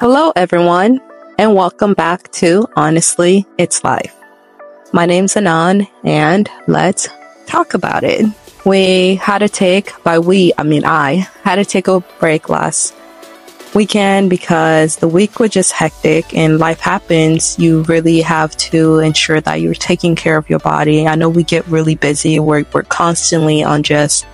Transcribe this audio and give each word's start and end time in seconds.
Hello, 0.00 0.32
everyone, 0.34 0.98
and 1.36 1.54
welcome 1.54 1.92
back 1.92 2.32
to 2.32 2.66
Honestly, 2.74 3.46
It's 3.58 3.84
Life. 3.84 4.16
My 4.94 5.04
name's 5.04 5.36
Anan, 5.36 5.86
and 6.04 6.48
let's 6.66 7.06
talk 7.44 7.74
about 7.74 8.02
it. 8.02 8.24
We 8.64 9.16
had 9.16 9.40
to 9.40 9.48
take, 9.50 9.92
by 10.02 10.18
we, 10.18 10.54
I 10.56 10.62
mean 10.62 10.86
I, 10.86 11.28
had 11.42 11.56
to 11.56 11.66
take 11.66 11.86
a 11.86 12.00
break 12.18 12.48
last 12.48 12.94
weekend 13.74 14.30
because 14.30 14.96
the 14.96 15.06
week 15.06 15.38
was 15.38 15.50
just 15.50 15.70
hectic 15.70 16.34
and 16.34 16.58
life 16.58 16.80
happens. 16.80 17.58
You 17.58 17.82
really 17.82 18.22
have 18.22 18.56
to 18.56 19.00
ensure 19.00 19.42
that 19.42 19.60
you're 19.60 19.74
taking 19.74 20.16
care 20.16 20.38
of 20.38 20.48
your 20.48 20.60
body. 20.60 21.06
I 21.06 21.14
know 21.14 21.28
we 21.28 21.44
get 21.44 21.66
really 21.66 21.94
busy. 21.94 22.40
We're, 22.40 22.64
we're 22.72 22.84
constantly 22.84 23.62
on 23.62 23.82
just 23.82 24.26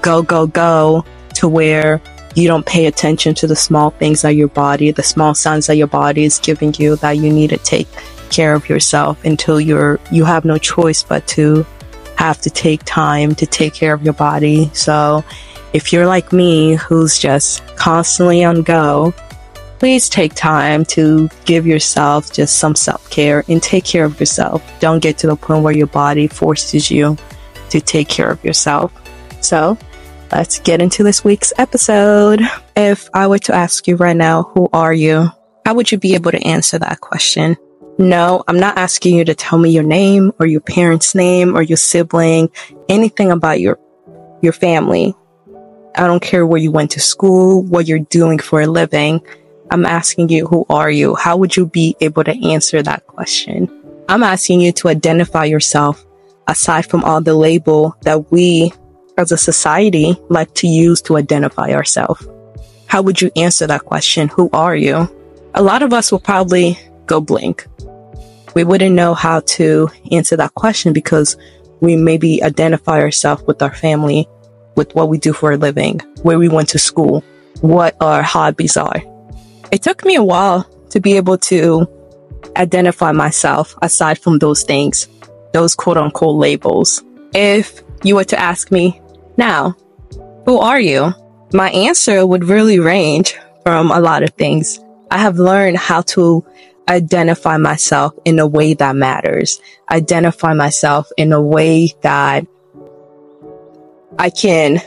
go, 0.00 0.22
go, 0.22 0.46
go 0.46 1.04
to 1.34 1.48
where 1.48 2.00
you 2.36 2.46
don't 2.46 2.66
pay 2.66 2.84
attention 2.84 3.34
to 3.34 3.46
the 3.46 3.56
small 3.56 3.90
things 3.90 4.20
that 4.22 4.34
your 4.34 4.48
body, 4.48 4.90
the 4.90 5.02
small 5.02 5.34
signs 5.34 5.66
that 5.66 5.76
your 5.76 5.86
body 5.86 6.24
is 6.24 6.38
giving 6.38 6.74
you 6.78 6.94
that 6.96 7.12
you 7.12 7.32
need 7.32 7.48
to 7.48 7.56
take 7.56 7.88
care 8.30 8.54
of 8.54 8.68
yourself 8.68 9.24
until 9.24 9.58
you're, 9.58 9.98
you 10.12 10.22
have 10.24 10.44
no 10.44 10.58
choice 10.58 11.02
but 11.02 11.26
to 11.28 11.64
have 12.16 12.38
to 12.42 12.50
take 12.50 12.84
time 12.84 13.34
to 13.34 13.46
take 13.46 13.72
care 13.72 13.94
of 13.94 14.02
your 14.02 14.12
body. 14.12 14.70
So 14.74 15.24
if 15.72 15.94
you're 15.94 16.06
like 16.06 16.30
me, 16.30 16.74
who's 16.74 17.18
just 17.18 17.66
constantly 17.76 18.44
on 18.44 18.62
go, 18.62 19.14
please 19.78 20.08
take 20.10 20.34
time 20.34 20.84
to 20.86 21.30
give 21.46 21.66
yourself 21.66 22.32
just 22.34 22.58
some 22.58 22.74
self 22.74 23.08
care 23.08 23.44
and 23.48 23.62
take 23.62 23.84
care 23.84 24.04
of 24.04 24.20
yourself. 24.20 24.62
Don't 24.78 25.00
get 25.00 25.16
to 25.18 25.26
the 25.26 25.36
point 25.36 25.62
where 25.62 25.76
your 25.76 25.86
body 25.86 26.26
forces 26.26 26.90
you 26.90 27.16
to 27.70 27.80
take 27.80 28.08
care 28.08 28.30
of 28.30 28.44
yourself. 28.44 28.92
So 29.40 29.78
let's 30.32 30.58
get 30.60 30.80
into 30.80 31.02
this 31.02 31.24
week's 31.24 31.52
episode. 31.58 32.40
If 32.74 33.08
I 33.14 33.26
were 33.26 33.38
to 33.40 33.54
ask 33.54 33.86
you 33.86 33.96
right 33.96 34.16
now, 34.16 34.44
who 34.54 34.68
are 34.72 34.92
you? 34.92 35.28
How 35.64 35.74
would 35.74 35.90
you 35.90 35.98
be 35.98 36.14
able 36.14 36.30
to 36.30 36.46
answer 36.46 36.78
that 36.78 37.00
question? 37.00 37.56
No, 37.98 38.44
I'm 38.46 38.60
not 38.60 38.76
asking 38.76 39.16
you 39.16 39.24
to 39.24 39.34
tell 39.34 39.58
me 39.58 39.70
your 39.70 39.82
name 39.82 40.32
or 40.38 40.46
your 40.46 40.60
parents' 40.60 41.14
name 41.14 41.56
or 41.56 41.62
your 41.62 41.78
sibling, 41.78 42.50
anything 42.88 43.30
about 43.30 43.60
your, 43.60 43.78
your 44.42 44.52
family. 44.52 45.14
I 45.94 46.06
don't 46.06 46.22
care 46.22 46.46
where 46.46 46.60
you 46.60 46.70
went 46.70 46.90
to 46.92 47.00
school, 47.00 47.62
what 47.62 47.86
you're 47.86 48.00
doing 48.00 48.38
for 48.38 48.60
a 48.60 48.66
living. 48.66 49.22
I'm 49.70 49.86
asking 49.86 50.28
you, 50.28 50.46
who 50.46 50.66
are 50.68 50.90
you? 50.90 51.14
How 51.14 51.36
would 51.38 51.56
you 51.56 51.66
be 51.66 51.96
able 52.00 52.22
to 52.24 52.48
answer 52.50 52.82
that 52.82 53.06
question? 53.06 53.70
I'm 54.08 54.22
asking 54.22 54.60
you 54.60 54.72
to 54.72 54.88
identify 54.88 55.46
yourself 55.46 56.04
aside 56.46 56.86
from 56.86 57.02
all 57.02 57.20
the 57.20 57.34
label 57.34 57.96
that 58.02 58.30
we 58.30 58.72
as 59.16 59.32
a 59.32 59.36
society 59.36 60.16
like 60.28 60.52
to 60.54 60.66
use 60.66 61.00
to 61.02 61.16
identify 61.16 61.72
ourselves. 61.72 62.26
How 62.86 63.02
would 63.02 63.20
you 63.20 63.30
answer 63.36 63.66
that 63.66 63.84
question? 63.84 64.28
Who 64.28 64.48
are 64.52 64.76
you? 64.76 65.08
A 65.54 65.62
lot 65.62 65.82
of 65.82 65.92
us 65.92 66.12
will 66.12 66.20
probably 66.20 66.78
go 67.06 67.20
blank. 67.20 67.66
We 68.54 68.64
wouldn't 68.64 68.94
know 68.94 69.14
how 69.14 69.40
to 69.40 69.90
answer 70.10 70.36
that 70.36 70.54
question 70.54 70.92
because 70.92 71.36
we 71.80 71.96
maybe 71.96 72.42
identify 72.42 73.00
ourselves 73.00 73.42
with 73.46 73.60
our 73.60 73.74
family, 73.74 74.28
with 74.76 74.94
what 74.94 75.08
we 75.08 75.18
do 75.18 75.32
for 75.32 75.52
a 75.52 75.56
living, 75.56 76.00
where 76.22 76.38
we 76.38 76.48
went 76.48 76.70
to 76.70 76.78
school, 76.78 77.22
what 77.60 77.96
our 78.00 78.22
hobbies 78.22 78.76
are. 78.76 79.02
It 79.72 79.82
took 79.82 80.04
me 80.04 80.14
a 80.14 80.24
while 80.24 80.68
to 80.90 81.00
be 81.00 81.16
able 81.16 81.38
to 81.38 81.86
identify 82.56 83.12
myself 83.12 83.74
aside 83.82 84.18
from 84.18 84.38
those 84.38 84.62
things, 84.62 85.08
those 85.52 85.74
quote 85.74 85.96
unquote 85.96 86.36
labels. 86.36 87.02
If 87.34 87.82
you 88.02 88.14
were 88.14 88.24
to 88.24 88.38
ask 88.38 88.70
me 88.70 89.00
now, 89.36 89.76
who 90.44 90.58
are 90.58 90.80
you? 90.80 91.12
My 91.52 91.70
answer 91.70 92.26
would 92.26 92.44
really 92.44 92.78
range 92.78 93.36
from 93.62 93.90
a 93.90 94.00
lot 94.00 94.22
of 94.22 94.30
things. 94.30 94.80
I 95.10 95.18
have 95.18 95.38
learned 95.38 95.76
how 95.76 96.02
to 96.02 96.44
identify 96.88 97.56
myself 97.56 98.14
in 98.24 98.38
a 98.38 98.46
way 98.46 98.74
that 98.74 98.96
matters, 98.96 99.60
identify 99.90 100.54
myself 100.54 101.08
in 101.16 101.32
a 101.32 101.40
way 101.40 101.92
that 102.02 102.46
I 104.18 104.30
can 104.30 104.80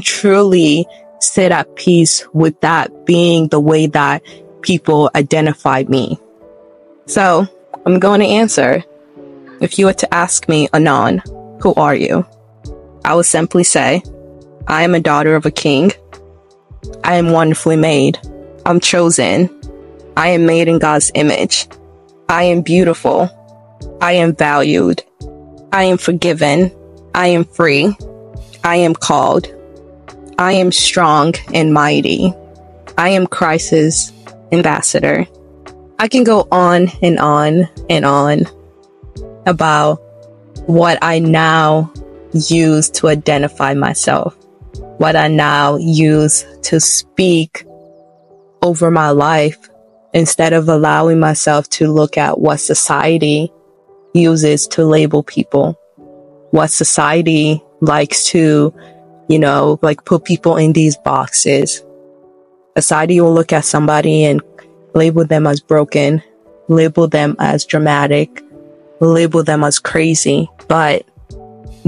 truly 0.00 0.86
sit 1.20 1.52
at 1.52 1.76
peace 1.76 2.26
with 2.32 2.60
that 2.60 3.06
being 3.06 3.48
the 3.48 3.60
way 3.60 3.86
that 3.86 4.22
people 4.62 5.10
identify 5.14 5.84
me. 5.86 6.18
So 7.06 7.46
I'm 7.86 7.98
going 7.98 8.20
to 8.20 8.26
answer. 8.26 8.82
If 9.60 9.78
you 9.78 9.86
were 9.86 9.94
to 9.94 10.12
ask 10.12 10.48
me, 10.48 10.68
Anon, 10.72 11.22
who 11.60 11.74
are 11.74 11.94
you? 11.94 12.26
I 13.04 13.14
would 13.14 13.26
simply 13.26 13.64
say, 13.64 14.02
I 14.66 14.82
am 14.82 14.94
a 14.94 15.00
daughter 15.00 15.36
of 15.36 15.46
a 15.46 15.50
king. 15.50 15.92
I 17.02 17.16
am 17.16 17.30
wonderfully 17.30 17.76
made. 17.76 18.18
I'm 18.64 18.80
chosen. 18.80 19.50
I 20.16 20.28
am 20.28 20.46
made 20.46 20.68
in 20.68 20.78
God's 20.78 21.10
image. 21.14 21.68
I 22.28 22.44
am 22.44 22.62
beautiful. 22.62 23.28
I 24.00 24.12
am 24.12 24.34
valued. 24.34 25.02
I 25.72 25.84
am 25.84 25.98
forgiven. 25.98 26.72
I 27.14 27.28
am 27.28 27.44
free. 27.44 27.94
I 28.62 28.76
am 28.76 28.94
called. 28.94 29.48
I 30.38 30.52
am 30.52 30.72
strong 30.72 31.34
and 31.52 31.74
mighty. 31.74 32.32
I 32.96 33.10
am 33.10 33.26
Christ's 33.26 34.12
ambassador. 34.50 35.26
I 35.98 36.08
can 36.08 36.24
go 36.24 36.48
on 36.50 36.88
and 37.02 37.18
on 37.18 37.68
and 37.90 38.04
on 38.04 38.46
about 39.46 39.96
what 40.66 40.98
I 41.02 41.18
now 41.18 41.92
use 42.34 42.90
to 42.90 43.08
identify 43.08 43.74
myself, 43.74 44.36
what 44.98 45.16
I 45.16 45.28
now 45.28 45.76
use 45.76 46.44
to 46.62 46.80
speak 46.80 47.64
over 48.62 48.90
my 48.90 49.10
life 49.10 49.68
instead 50.12 50.52
of 50.52 50.68
allowing 50.68 51.20
myself 51.20 51.68
to 51.68 51.92
look 51.92 52.16
at 52.16 52.40
what 52.40 52.58
society 52.58 53.52
uses 54.14 54.66
to 54.68 54.84
label 54.84 55.22
people, 55.22 55.78
what 56.50 56.68
society 56.68 57.62
likes 57.80 58.24
to, 58.26 58.72
you 59.28 59.38
know, 59.38 59.78
like 59.82 60.04
put 60.04 60.24
people 60.24 60.56
in 60.56 60.72
these 60.72 60.96
boxes. 60.96 61.84
Society 62.76 63.20
will 63.20 63.34
look 63.34 63.52
at 63.52 63.64
somebody 63.64 64.24
and 64.24 64.40
label 64.94 65.24
them 65.24 65.46
as 65.46 65.60
broken, 65.60 66.22
label 66.68 67.08
them 67.08 67.36
as 67.38 67.64
dramatic, 67.64 68.42
label 69.00 69.42
them 69.42 69.64
as 69.64 69.78
crazy, 69.78 70.48
but 70.68 71.04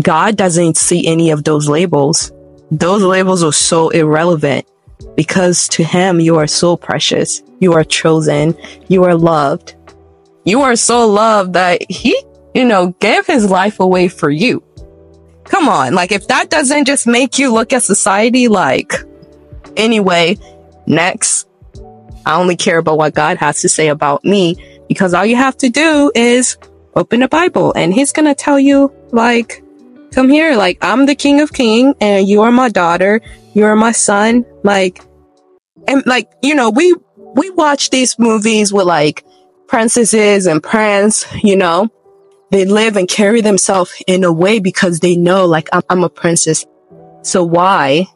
God 0.00 0.36
doesn't 0.36 0.76
see 0.76 1.06
any 1.06 1.30
of 1.30 1.44
those 1.44 1.68
labels. 1.68 2.32
Those 2.70 3.02
labels 3.02 3.42
are 3.42 3.52
so 3.52 3.88
irrelevant 3.90 4.66
because 5.14 5.68
to 5.68 5.84
him, 5.84 6.20
you 6.20 6.36
are 6.36 6.46
so 6.46 6.76
precious. 6.76 7.42
You 7.60 7.72
are 7.74 7.84
chosen. 7.84 8.56
You 8.88 9.04
are 9.04 9.14
loved. 9.14 9.74
You 10.44 10.62
are 10.62 10.76
so 10.76 11.08
loved 11.08 11.54
that 11.54 11.88
he, 11.90 12.20
you 12.54 12.64
know, 12.64 12.88
gave 13.00 13.26
his 13.26 13.50
life 13.50 13.80
away 13.80 14.08
for 14.08 14.30
you. 14.30 14.62
Come 15.44 15.68
on. 15.68 15.94
Like, 15.94 16.12
if 16.12 16.28
that 16.28 16.50
doesn't 16.50 16.86
just 16.86 17.06
make 17.06 17.38
you 17.38 17.52
look 17.52 17.72
at 17.72 17.82
society 17.82 18.48
like, 18.48 18.92
anyway, 19.76 20.36
next, 20.86 21.48
I 22.24 22.36
only 22.36 22.56
care 22.56 22.78
about 22.78 22.98
what 22.98 23.14
God 23.14 23.38
has 23.38 23.60
to 23.62 23.68
say 23.68 23.88
about 23.88 24.24
me 24.24 24.56
because 24.88 25.14
all 25.14 25.24
you 25.24 25.36
have 25.36 25.56
to 25.58 25.68
do 25.68 26.10
is 26.14 26.58
open 26.94 27.20
the 27.20 27.28
Bible 27.28 27.72
and 27.74 27.94
he's 27.94 28.12
going 28.12 28.26
to 28.26 28.34
tell 28.34 28.58
you, 28.58 28.92
like, 29.12 29.62
come 30.12 30.28
here. 30.28 30.56
Like, 30.56 30.78
I'm 30.82 31.06
the 31.06 31.14
king 31.14 31.40
of 31.40 31.52
king 31.52 31.94
and 32.00 32.28
you 32.28 32.42
are 32.42 32.52
my 32.52 32.68
daughter. 32.68 33.20
You 33.54 33.64
are 33.64 33.76
my 33.76 33.92
son. 33.92 34.44
Like, 34.62 35.02
and 35.88 36.04
like, 36.06 36.30
you 36.42 36.54
know, 36.54 36.70
we, 36.70 36.94
we 37.34 37.50
watch 37.50 37.90
these 37.90 38.18
movies 38.18 38.72
with 38.72 38.86
like 38.86 39.24
princesses 39.68 40.46
and 40.46 40.62
prince, 40.62 41.26
you 41.42 41.56
know, 41.56 41.90
they 42.50 42.64
live 42.64 42.96
and 42.96 43.08
carry 43.08 43.40
themselves 43.40 44.02
in 44.06 44.24
a 44.24 44.32
way 44.32 44.58
because 44.58 45.00
they 45.00 45.16
know 45.16 45.46
like 45.46 45.68
I'm, 45.72 45.82
I'm 45.90 46.04
a 46.04 46.08
princess. 46.08 46.64
So 47.22 47.44
why 47.44 48.06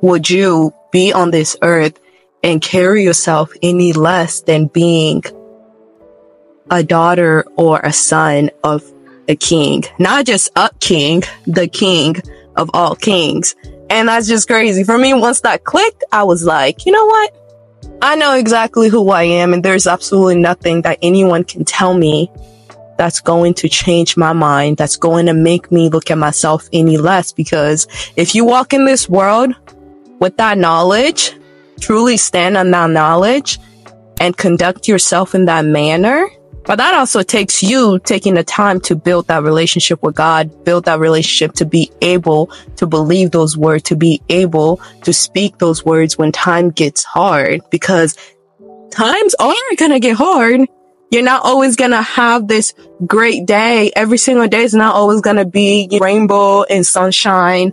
would 0.00 0.28
you 0.28 0.72
be 0.90 1.12
on 1.12 1.30
this 1.30 1.56
earth 1.62 1.98
and 2.42 2.60
carry 2.60 3.04
yourself 3.04 3.52
any 3.62 3.92
less 3.92 4.40
than 4.42 4.66
being 4.66 5.22
a 6.70 6.82
daughter 6.82 7.44
or 7.56 7.80
a 7.80 7.92
son 7.92 8.50
of 8.62 8.82
a 9.28 9.36
king, 9.36 9.84
not 9.98 10.26
just 10.26 10.50
a 10.56 10.70
king, 10.80 11.22
the 11.46 11.68
king 11.68 12.16
of 12.56 12.70
all 12.74 12.94
kings. 12.94 13.54
And 13.90 14.08
that's 14.08 14.26
just 14.26 14.48
crazy. 14.48 14.84
For 14.84 14.98
me, 14.98 15.14
once 15.14 15.40
that 15.42 15.64
clicked, 15.64 16.04
I 16.12 16.22
was 16.24 16.44
like, 16.44 16.86
you 16.86 16.92
know 16.92 17.04
what? 17.04 17.34
I 18.02 18.16
know 18.16 18.34
exactly 18.34 18.88
who 18.88 19.10
I 19.10 19.24
am 19.24 19.52
and 19.52 19.64
there's 19.64 19.86
absolutely 19.86 20.36
nothing 20.36 20.82
that 20.82 20.98
anyone 21.02 21.44
can 21.44 21.64
tell 21.64 21.94
me 21.94 22.30
that's 22.96 23.20
going 23.20 23.54
to 23.54 23.68
change 23.68 24.16
my 24.16 24.32
mind, 24.32 24.76
that's 24.76 24.96
going 24.96 25.26
to 25.26 25.34
make 25.34 25.72
me 25.72 25.88
look 25.88 26.10
at 26.10 26.18
myself 26.18 26.68
any 26.72 26.96
less. 26.96 27.32
Because 27.32 27.86
if 28.16 28.34
you 28.34 28.44
walk 28.44 28.72
in 28.72 28.84
this 28.84 29.08
world 29.08 29.54
with 30.20 30.36
that 30.36 30.58
knowledge, 30.58 31.34
truly 31.80 32.16
stand 32.16 32.56
on 32.56 32.70
that 32.70 32.90
knowledge 32.90 33.58
and 34.20 34.36
conduct 34.36 34.86
yourself 34.86 35.34
in 35.34 35.46
that 35.46 35.64
manner, 35.64 36.28
but 36.66 36.76
that 36.76 36.94
also 36.94 37.22
takes 37.22 37.62
you 37.62 37.98
taking 38.00 38.34
the 38.34 38.44
time 38.44 38.80
to 38.80 38.96
build 38.96 39.26
that 39.28 39.42
relationship 39.42 40.02
with 40.02 40.14
God, 40.14 40.64
build 40.64 40.86
that 40.86 40.98
relationship 40.98 41.54
to 41.56 41.66
be 41.66 41.90
able 42.00 42.50
to 42.76 42.86
believe 42.86 43.30
those 43.30 43.56
words, 43.56 43.84
to 43.84 43.96
be 43.96 44.22
able 44.28 44.80
to 45.02 45.12
speak 45.12 45.58
those 45.58 45.84
words 45.84 46.16
when 46.16 46.32
time 46.32 46.70
gets 46.70 47.04
hard. 47.04 47.60
Because 47.70 48.16
times 48.90 49.34
are 49.34 49.54
going 49.76 49.92
to 49.92 50.00
get 50.00 50.16
hard. 50.16 50.62
You're 51.10 51.22
not 51.22 51.44
always 51.44 51.76
going 51.76 51.92
to 51.92 52.02
have 52.02 52.48
this 52.48 52.72
great 53.06 53.46
day. 53.46 53.92
Every 53.94 54.18
single 54.18 54.48
day 54.48 54.62
is 54.62 54.74
not 54.74 54.94
always 54.94 55.20
going 55.20 55.36
to 55.36 55.44
be 55.44 55.88
rainbow 56.00 56.64
and 56.64 56.84
sunshine 56.84 57.72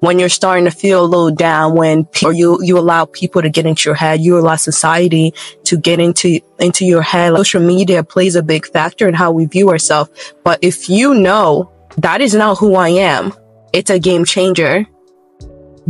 when 0.00 0.18
you're 0.18 0.28
starting 0.28 0.66
to 0.66 0.70
feel 0.70 1.04
a 1.04 1.06
little 1.06 1.30
down 1.30 1.74
when 1.74 2.06
or 2.24 2.32
you 2.32 2.62
you 2.62 2.78
allow 2.78 3.04
people 3.06 3.42
to 3.42 3.48
get 3.48 3.66
into 3.66 3.88
your 3.88 3.94
head 3.94 4.20
you 4.20 4.38
allow 4.38 4.56
society 4.56 5.32
to 5.64 5.76
get 5.76 6.00
into 6.00 6.40
into 6.58 6.84
your 6.84 7.02
head. 7.02 7.34
Social 7.36 7.62
media 7.62 8.04
plays 8.04 8.36
a 8.36 8.42
big 8.42 8.66
factor 8.66 9.08
in 9.08 9.14
how 9.14 9.32
we 9.32 9.46
view 9.46 9.70
ourselves. 9.70 10.10
But 10.44 10.58
if 10.62 10.88
you 10.88 11.14
know 11.14 11.72
that 11.98 12.20
is 12.20 12.34
not 12.34 12.58
who 12.58 12.74
i 12.74 12.90
am 12.90 13.32
it's 13.76 13.90
a 13.90 13.98
game 13.98 14.24
changer. 14.24 14.86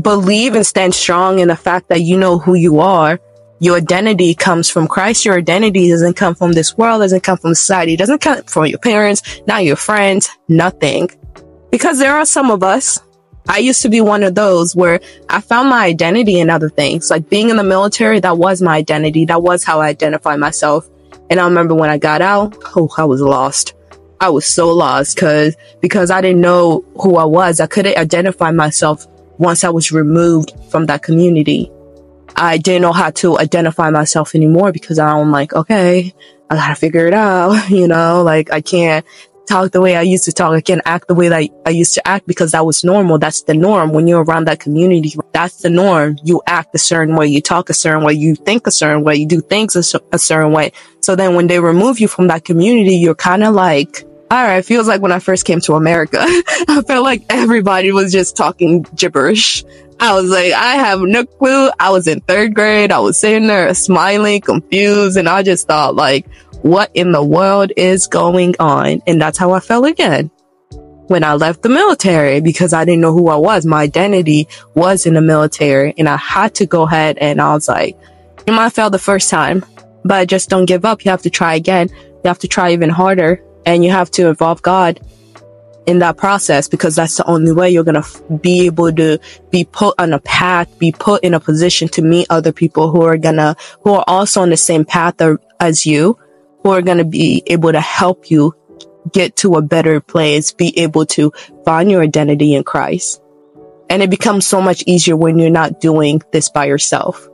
Believe 0.01 0.57
and 0.57 0.67
stand 0.67 0.93
strong 0.93 1.39
in 1.39 1.47
the 1.47 1.57
fact 1.57 1.89
that 1.89 2.01
you 2.01 2.19
know 2.19 2.37
who 2.37 2.55
you 2.55 2.81
are. 2.81 3.21
Your 3.61 3.77
identity 3.77 4.35
comes 4.35 4.69
from 4.69 4.89
Christ. 4.89 5.25
Your 5.25 5.39
identity 5.39 5.89
doesn't 5.89 6.15
come 6.15 6.35
from 6.35 6.53
this 6.53 6.77
world, 6.77 7.03
doesn't 7.03 7.23
come 7.23 7.39
from 7.39 7.55
society, 7.55 7.95
it 7.95 7.99
doesn't 7.99 8.21
come 8.21 8.43
from 8.43 8.67
your 8.67 8.81
parents, 8.81 9.41
not 9.47 9.65
your 9.65 9.77
friends, 9.77 10.29
nothing. 10.49 11.09
Because 11.71 12.01
there 12.01 12.17
are 12.17 12.27
some 12.27 12.51
of 12.51 12.65
us 12.65 12.99
I 13.49 13.59
used 13.59 13.83
to 13.83 13.89
be 13.89 14.01
one 14.01 14.23
of 14.23 14.35
those 14.35 14.75
where 14.75 15.01
I 15.29 15.41
found 15.41 15.69
my 15.69 15.85
identity 15.85 16.41
in 16.41 16.51
other 16.51 16.69
things. 16.69 17.11
Like 17.11 17.29
being 17.29 17.51
in 17.51 17.57
the 17.57 17.65
military, 17.65 18.21
that 18.21 18.39
was 18.39 18.61
my 18.61 18.77
identity. 18.77 19.25
That 19.27 19.43
was 19.43 19.63
how 19.63 19.81
I 19.81 19.89
identified 19.89 20.41
myself. 20.41 20.89
And 21.31 21.39
I 21.39 21.45
remember 21.45 21.75
when 21.75 21.91
I 21.91 21.99
got 21.99 22.23
out, 22.23 22.57
oh, 22.77 22.89
I 22.97 23.05
was 23.05 23.21
lost. 23.21 23.75
I 24.21 24.31
was 24.31 24.47
so 24.47 24.71
lost 24.71 25.15
because, 25.15 25.57
because 25.81 26.11
I 26.11 26.21
didn't 26.21 26.41
know 26.41 26.85
who 27.01 27.17
I 27.17 27.25
was. 27.25 27.61
I 27.61 27.67
couldn't 27.67 27.99
identify 27.99 28.51
myself 28.51 29.07
once 29.39 29.63
I 29.63 29.71
was 29.71 29.93
removed 29.93 30.53
from 30.71 30.87
that 30.87 31.03
community. 31.03 31.71
I 32.35 32.59
didn't 32.59 32.83
know 32.83 32.93
how 32.93 33.11
to 33.11 33.39
identify 33.39 33.91
myself 33.91 34.35
anymore 34.35 34.73
because 34.73 34.99
I'm 34.99 35.31
like, 35.31 35.53
okay, 35.53 36.15
I 36.51 36.55
gotta 36.55 36.75
figure 36.75 37.07
it 37.07 37.15
out. 37.15 37.71
You 37.71 37.89
know, 37.89 38.23
like 38.23 38.51
I 38.51 38.61
can't 38.61 39.05
talk 39.47 39.73
the 39.73 39.81
way 39.81 39.97
I 39.97 40.03
used 40.03 40.25
to 40.25 40.33
talk. 40.33 40.53
I 40.53 40.61
can't 40.61 40.83
act 40.85 41.09
the 41.09 41.15
way 41.15 41.29
that 41.29 41.49
I 41.65 41.71
used 41.71 41.95
to 41.95 42.07
act 42.07 42.27
because 42.27 42.53
that 42.53 42.67
was 42.67 42.85
normal. 42.85 43.19
That's 43.19 43.43
the 43.43 43.55
norm. 43.55 43.93
When 43.93 44.07
you're 44.07 44.25
around 44.25 44.47
that 44.47 44.61
community, 44.61 45.15
that's 45.33 45.63
the 45.63 45.71
norm. 45.71 46.19
You 46.23 46.43
act 46.47 46.75
a 46.75 46.79
certain 46.79 47.17
way, 47.17 47.27
you 47.27 47.41
talk 47.41 47.71
a 47.71 47.75
certain 47.75 48.05
way, 48.05 48.15
you 48.15 48.35
think 48.35 48.67
a 48.67 48.71
certain 48.71 49.05
way, 49.05 49.17
you 49.17 49.27
do 49.27 49.41
things 49.41 49.77
a, 49.77 50.01
a 50.13 50.19
certain 50.19 50.53
way. 50.53 50.73
So 51.01 51.17
then 51.17 51.35
when 51.35 51.47
they 51.47 51.61
remove 51.61 52.01
you 52.01 52.09
from 52.09 52.29
that 52.29 52.45
community, 52.45 52.97
you're 52.97 53.15
kind 53.15 53.45
of 53.45 53.55
like, 53.55 54.05
all 54.31 54.43
right, 54.43 54.65
feels 54.65 54.89
like 54.89 55.01
when 55.01 55.13
I 55.13 55.21
first 55.21 55.45
came 55.45 55.61
to 55.61 55.75
America, 55.75 56.19
I 56.21 56.83
felt 56.87 57.05
like 57.05 57.23
everybody 57.31 57.93
was 57.93 58.13
just 58.13 58.37
talking 58.37 58.85
gibberish. 58.95 59.65
I 59.99 60.15
was 60.15 60.29
like, 60.29 60.53
I 60.53 60.75
have 60.75 61.01
no 61.01 61.25
clue. 61.25 61.71
I 61.79 61.91
was 61.91 62.07
in 62.07 62.21
third 62.21 62.55
grade. 62.55 62.93
I 62.93 62.99
was 62.99 63.19
sitting 63.19 63.47
there 63.47 63.73
smiling, 63.73 64.41
confused, 64.43 65.17
and 65.17 65.29
I 65.29 65.43
just 65.43 65.67
thought 65.67 65.95
like, 65.95 66.27
what 66.63 66.91
in 66.95 67.13
the 67.13 67.25
world 67.25 67.73
is 67.77 68.07
going 68.07 68.55
on? 68.59 69.03
And 69.07 69.21
that's 69.21 69.39
how 69.39 69.53
I 69.53 69.61
felt 69.61 69.87
again 69.87 70.31
when 71.09 71.23
I 71.23 71.35
left 71.35 71.63
the 71.63 71.69
military 71.69 72.41
because 72.41 72.73
I 72.73 72.85
didn't 72.85 73.01
know 73.01 73.13
who 73.13 73.29
I 73.29 73.37
was. 73.37 73.65
My 73.65 73.83
identity 73.83 74.49
was 74.75 75.07
in 75.07 75.15
the 75.15 75.23
military 75.23 75.95
and 75.97 76.09
I 76.09 76.17
had 76.17 76.55
to 76.57 76.67
go 76.67 76.83
ahead 76.83 77.19
and 77.19 77.41
I 77.41 77.55
was 77.55 77.69
like, 77.69 77.97
you 78.47 78.53
might 78.53 78.71
fail 78.71 78.91
the 78.91 78.99
first 78.99 79.31
time, 79.31 79.65
but 80.05 80.29
just 80.29 80.51
don't 80.51 80.67
give 80.67 80.85
up. 80.85 81.05
You 81.05 81.11
have 81.11 81.23
to 81.23 81.31
try 81.31 81.55
again. 81.55 81.89
You 81.91 82.29
have 82.29 82.39
to 82.41 82.49
try 82.49 82.73
even 82.73 82.91
harder 82.91 83.43
and 83.65 83.85
you 83.85 83.91
have 83.91 84.11
to 84.13 84.29
involve 84.29 84.63
God 84.63 85.01
in 85.87 86.01
that 86.01 86.17
process 86.17 86.69
because 86.69 86.97
that's 86.97 87.17
the 87.17 87.27
only 87.27 87.53
way 87.53 87.71
you're 87.71 87.85
going 87.85 87.95
to 87.95 88.01
f- 88.01 88.21
be 88.41 88.67
able 88.67 88.93
to 88.93 89.19
be 89.51 89.65
put 89.65 89.95
on 90.01 90.13
a 90.13 90.19
path, 90.19 90.77
be 90.81 90.91
put 90.91 91.23
in 91.23 91.33
a 91.33 91.41
position 91.41 91.89
to 91.89 92.03
meet 92.03 92.27
other 92.29 92.51
people 92.53 92.91
who 92.91 93.03
are 93.03 93.17
going 93.17 93.37
to, 93.37 93.57
who 93.83 93.93
are 93.93 94.05
also 94.09 94.43
on 94.43 94.51
the 94.51 94.57
same 94.57 94.85
path 94.85 95.15
as 95.61 95.87
you 95.87 96.19
who 96.67 96.73
are 96.73 96.83
going 96.83 96.99
to 96.99 97.05
be 97.05 97.45
able 97.47 97.71
to 97.71 97.81
help 97.81 98.29
you 98.29 98.53
get 99.13 99.37
to 99.37 99.55
a 99.55 99.63
better 99.63 100.01
place, 100.01 100.51
be 100.51 100.77
able 100.81 101.07
to 101.07 101.33
find 101.65 101.89
your 101.89 102.03
identity 102.03 102.57
in 102.57 102.65
Christ. 102.65 103.23
And 103.89 104.03
it 104.03 104.11
becomes 104.11 104.49
so 104.49 104.61
much 104.61 104.83
easier 104.85 105.17
when 105.17 105.39
you're 105.39 105.49
not 105.49 105.81
doing 105.81 106.23
this 106.33 106.49
by 106.49 106.65
yourself. 106.65 107.29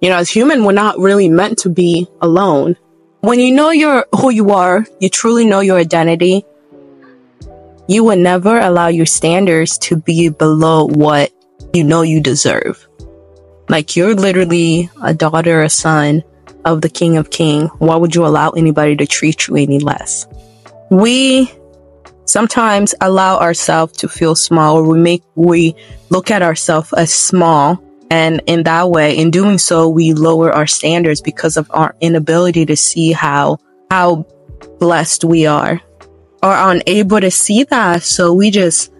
You 0.00 0.10
know, 0.10 0.16
as 0.16 0.28
human, 0.28 0.64
we're 0.64 0.72
not 0.72 0.98
really 0.98 1.28
meant 1.28 1.58
to 1.58 1.68
be 1.68 2.08
alone. 2.20 2.74
When 3.20 3.38
you 3.38 3.54
know 3.54 3.70
your 3.70 4.04
who 4.10 4.30
you 4.30 4.50
are, 4.50 4.84
you 4.98 5.10
truly 5.10 5.46
know 5.46 5.60
your 5.60 5.78
identity, 5.78 6.44
you 7.86 8.02
will 8.02 8.18
never 8.18 8.58
allow 8.58 8.88
your 8.88 9.06
standards 9.06 9.78
to 9.86 9.96
be 9.96 10.28
below 10.28 10.88
what 10.88 11.30
you 11.72 11.84
know 11.84 12.02
you 12.02 12.20
deserve. 12.20 12.88
Like 13.68 13.94
you're 13.94 14.16
literally 14.16 14.90
a 15.00 15.14
daughter, 15.14 15.62
a 15.62 15.70
son 15.70 16.24
of 16.66 16.82
the 16.82 16.90
King 16.90 17.16
of 17.16 17.30
King, 17.30 17.68
why 17.78 17.96
would 17.96 18.14
you 18.14 18.26
allow 18.26 18.50
anybody 18.50 18.96
to 18.96 19.06
treat 19.06 19.48
you 19.48 19.56
any 19.56 19.78
less? 19.78 20.26
We 20.90 21.50
sometimes 22.26 22.94
allow 23.00 23.38
ourselves 23.38 23.96
to 23.98 24.08
feel 24.08 24.34
small 24.34 24.76
or 24.76 24.82
we 24.82 24.98
make, 24.98 25.22
we 25.36 25.74
look 26.10 26.30
at 26.30 26.42
ourselves 26.42 26.92
as 26.92 27.14
small. 27.14 27.82
And 28.10 28.42
in 28.46 28.64
that 28.64 28.90
way, 28.90 29.16
in 29.16 29.30
doing 29.30 29.58
so, 29.58 29.88
we 29.88 30.12
lower 30.12 30.52
our 30.52 30.66
standards 30.66 31.20
because 31.20 31.56
of 31.56 31.70
our 31.70 31.94
inability 32.00 32.66
to 32.66 32.76
see 32.76 33.12
how, 33.12 33.58
how 33.90 34.26
blessed 34.78 35.24
we 35.24 35.46
are 35.46 35.80
or 36.42 36.52
unable 36.52 37.20
to 37.20 37.30
see 37.30 37.64
that. 37.64 38.02
So 38.02 38.32
we 38.32 38.50
just 38.50 38.92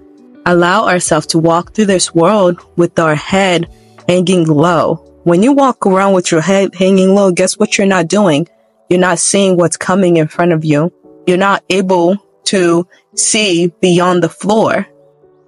allow 0.46 0.86
ourselves 0.86 1.26
to 1.28 1.38
walk 1.38 1.74
through 1.74 1.86
this 1.86 2.14
world 2.14 2.60
with 2.76 2.98
our 2.98 3.16
head 3.16 3.68
hanging 4.08 4.46
low 4.46 5.02
when 5.26 5.42
you 5.42 5.50
walk 5.50 5.84
around 5.88 6.12
with 6.12 6.30
your 6.30 6.40
head 6.40 6.72
hanging 6.76 7.12
low, 7.12 7.32
guess 7.32 7.58
what 7.58 7.76
you're 7.76 7.86
not 7.88 8.06
doing? 8.06 8.46
You're 8.88 9.00
not 9.00 9.18
seeing 9.18 9.56
what's 9.56 9.76
coming 9.76 10.18
in 10.18 10.28
front 10.28 10.52
of 10.52 10.64
you. 10.64 10.92
You're 11.26 11.36
not 11.36 11.64
able 11.68 12.16
to 12.44 12.86
see 13.16 13.72
beyond 13.80 14.22
the 14.22 14.28
floor. 14.28 14.86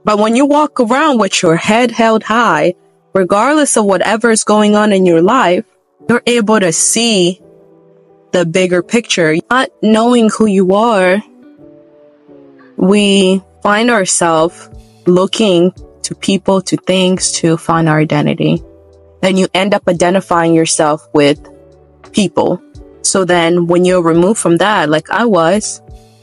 But 0.02 0.18
when 0.18 0.34
you 0.34 0.46
walk 0.46 0.80
around 0.80 1.20
with 1.20 1.40
your 1.44 1.54
head 1.54 1.92
held 1.92 2.24
high, 2.24 2.74
regardless 3.14 3.76
of 3.76 3.84
whatever 3.84 4.32
is 4.32 4.42
going 4.42 4.74
on 4.74 4.92
in 4.92 5.06
your 5.06 5.22
life, 5.22 5.64
you're 6.08 6.24
able 6.26 6.58
to 6.58 6.72
see 6.72 7.40
the 8.32 8.44
bigger 8.44 8.82
picture. 8.82 9.36
Not 9.48 9.70
knowing 9.80 10.28
who 10.28 10.46
you 10.46 10.74
are, 10.74 11.22
we 12.76 13.40
find 13.62 13.90
ourselves 13.90 14.68
looking 15.06 15.72
to 16.02 16.16
people, 16.16 16.62
to 16.62 16.76
things 16.78 17.30
to 17.34 17.56
find 17.56 17.88
our 17.88 18.00
identity 18.00 18.60
then 19.20 19.36
you 19.36 19.48
end 19.54 19.74
up 19.74 19.88
identifying 19.88 20.54
yourself 20.54 21.06
with 21.12 21.38
people. 22.12 22.62
So 23.02 23.24
then 23.24 23.66
when 23.66 23.84
you're 23.84 24.02
removed 24.02 24.38
from 24.38 24.58
that, 24.58 24.88
like 24.88 25.10
I 25.10 25.24
was, 25.24 25.80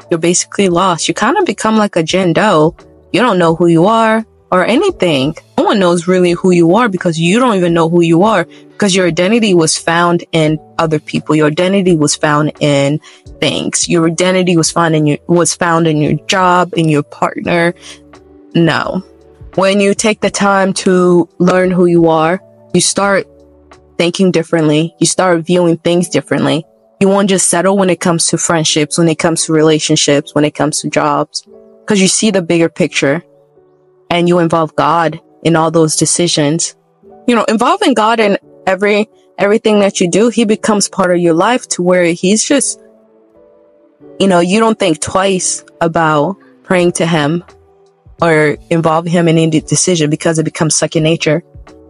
you're 0.10 0.20
basically 0.20 0.70
lost. 0.70 1.08
You 1.08 1.14
kind 1.14 1.38
of 1.38 1.46
become 1.46 1.78
like 1.78 1.96
a 1.96 2.04
Jane 2.04 2.34
Doe. 2.34 2.76
You 3.12 3.22
don't 3.22 3.40
know 3.40 3.56
who 3.56 3.68
you 3.68 3.86
are 3.86 4.26
or 4.52 4.66
anything. 4.66 5.36
No 5.58 5.64
one 5.64 5.80
knows 5.80 6.08
really 6.08 6.32
who 6.32 6.52
you 6.52 6.76
are 6.76 6.90
because 6.90 7.20
you 7.20 7.40
don't 7.40 7.56
even 7.56 7.74
know 7.74 7.90
who 7.90 8.02
you 8.02 8.24
are 8.24 8.46
because 8.46 8.96
your 8.96 9.08
identity 9.08 9.54
was 9.54 9.78
found 9.78 10.24
in 10.32 10.60
other 10.78 11.00
people. 11.00 11.36
Your 11.36 11.48
identity 11.48 11.96
was 11.96 12.16
found 12.16 12.52
in 12.60 13.00
things. 13.40 13.90
Your 13.90 14.08
identity 14.08 14.58
was 14.58 14.72
found 14.72 14.96
in 14.96 15.08
your, 15.08 15.18
was 15.28 15.56
found 15.56 15.88
in 15.88 15.98
your 15.98 16.14
job, 16.28 16.74
in 16.76 16.90
your 16.90 17.04
partner. 17.04 17.74
No. 18.54 19.04
When 19.56 19.80
you 19.80 19.94
take 19.94 20.20
the 20.20 20.30
time 20.30 20.74
to 20.74 21.30
learn 21.40 21.72
who 21.72 21.86
you 21.86 22.10
are, 22.10 22.42
you 22.76 22.82
start 22.82 23.26
thinking 23.98 24.32
differently. 24.32 24.94
You 25.00 25.06
start 25.06 25.46
viewing 25.46 25.78
things 25.78 26.10
differently. 26.10 26.66
You 27.00 27.08
won't 27.08 27.30
just 27.30 27.50
settle 27.50 27.78
when 27.78 27.90
it 27.90 28.02
comes 28.02 28.28
to 28.28 28.38
friendships, 28.38 28.98
when 28.98 29.08
it 29.08 29.18
comes 29.18 29.46
to 29.46 29.54
relationships, 29.54 30.36
when 30.36 30.44
it 30.44 30.56
comes 30.56 30.82
to 30.82 30.90
jobs, 30.90 31.48
because 31.80 32.02
you 32.02 32.10
see 32.10 32.32
the 32.32 32.42
bigger 32.42 32.68
picture 32.68 33.24
and 34.10 34.28
you 34.28 34.40
involve 34.40 34.76
God 34.76 35.22
in 35.44 35.56
all 35.56 35.72
those 35.72 35.96
decisions. 35.96 36.76
You 37.28 37.36
know, 37.36 37.46
involving 37.46 37.94
God 37.94 38.20
in 38.20 38.38
every, 38.68 39.08
everything 39.38 39.80
that 39.80 40.02
you 40.02 40.12
do, 40.12 40.28
he 40.28 40.44
becomes 40.44 40.90
part 40.90 41.12
of 41.12 41.20
your 41.20 41.34
life 41.34 41.68
to 41.70 41.82
where 41.82 42.04
he's 42.12 42.44
just, 42.44 42.82
you 44.20 44.28
know, 44.28 44.42
you 44.42 44.60
don't 44.60 44.78
think 44.78 45.00
twice 45.00 45.64
about 45.80 46.36
praying 46.64 46.92
to 46.94 47.06
him 47.06 47.42
or 48.22 48.58
involving 48.70 49.14
him 49.14 49.30
in 49.30 49.38
any 49.38 49.62
decision 49.62 50.10
because 50.10 50.40
it 50.40 50.44
becomes 50.44 50.76
second 50.76 51.04
nature 51.04 51.42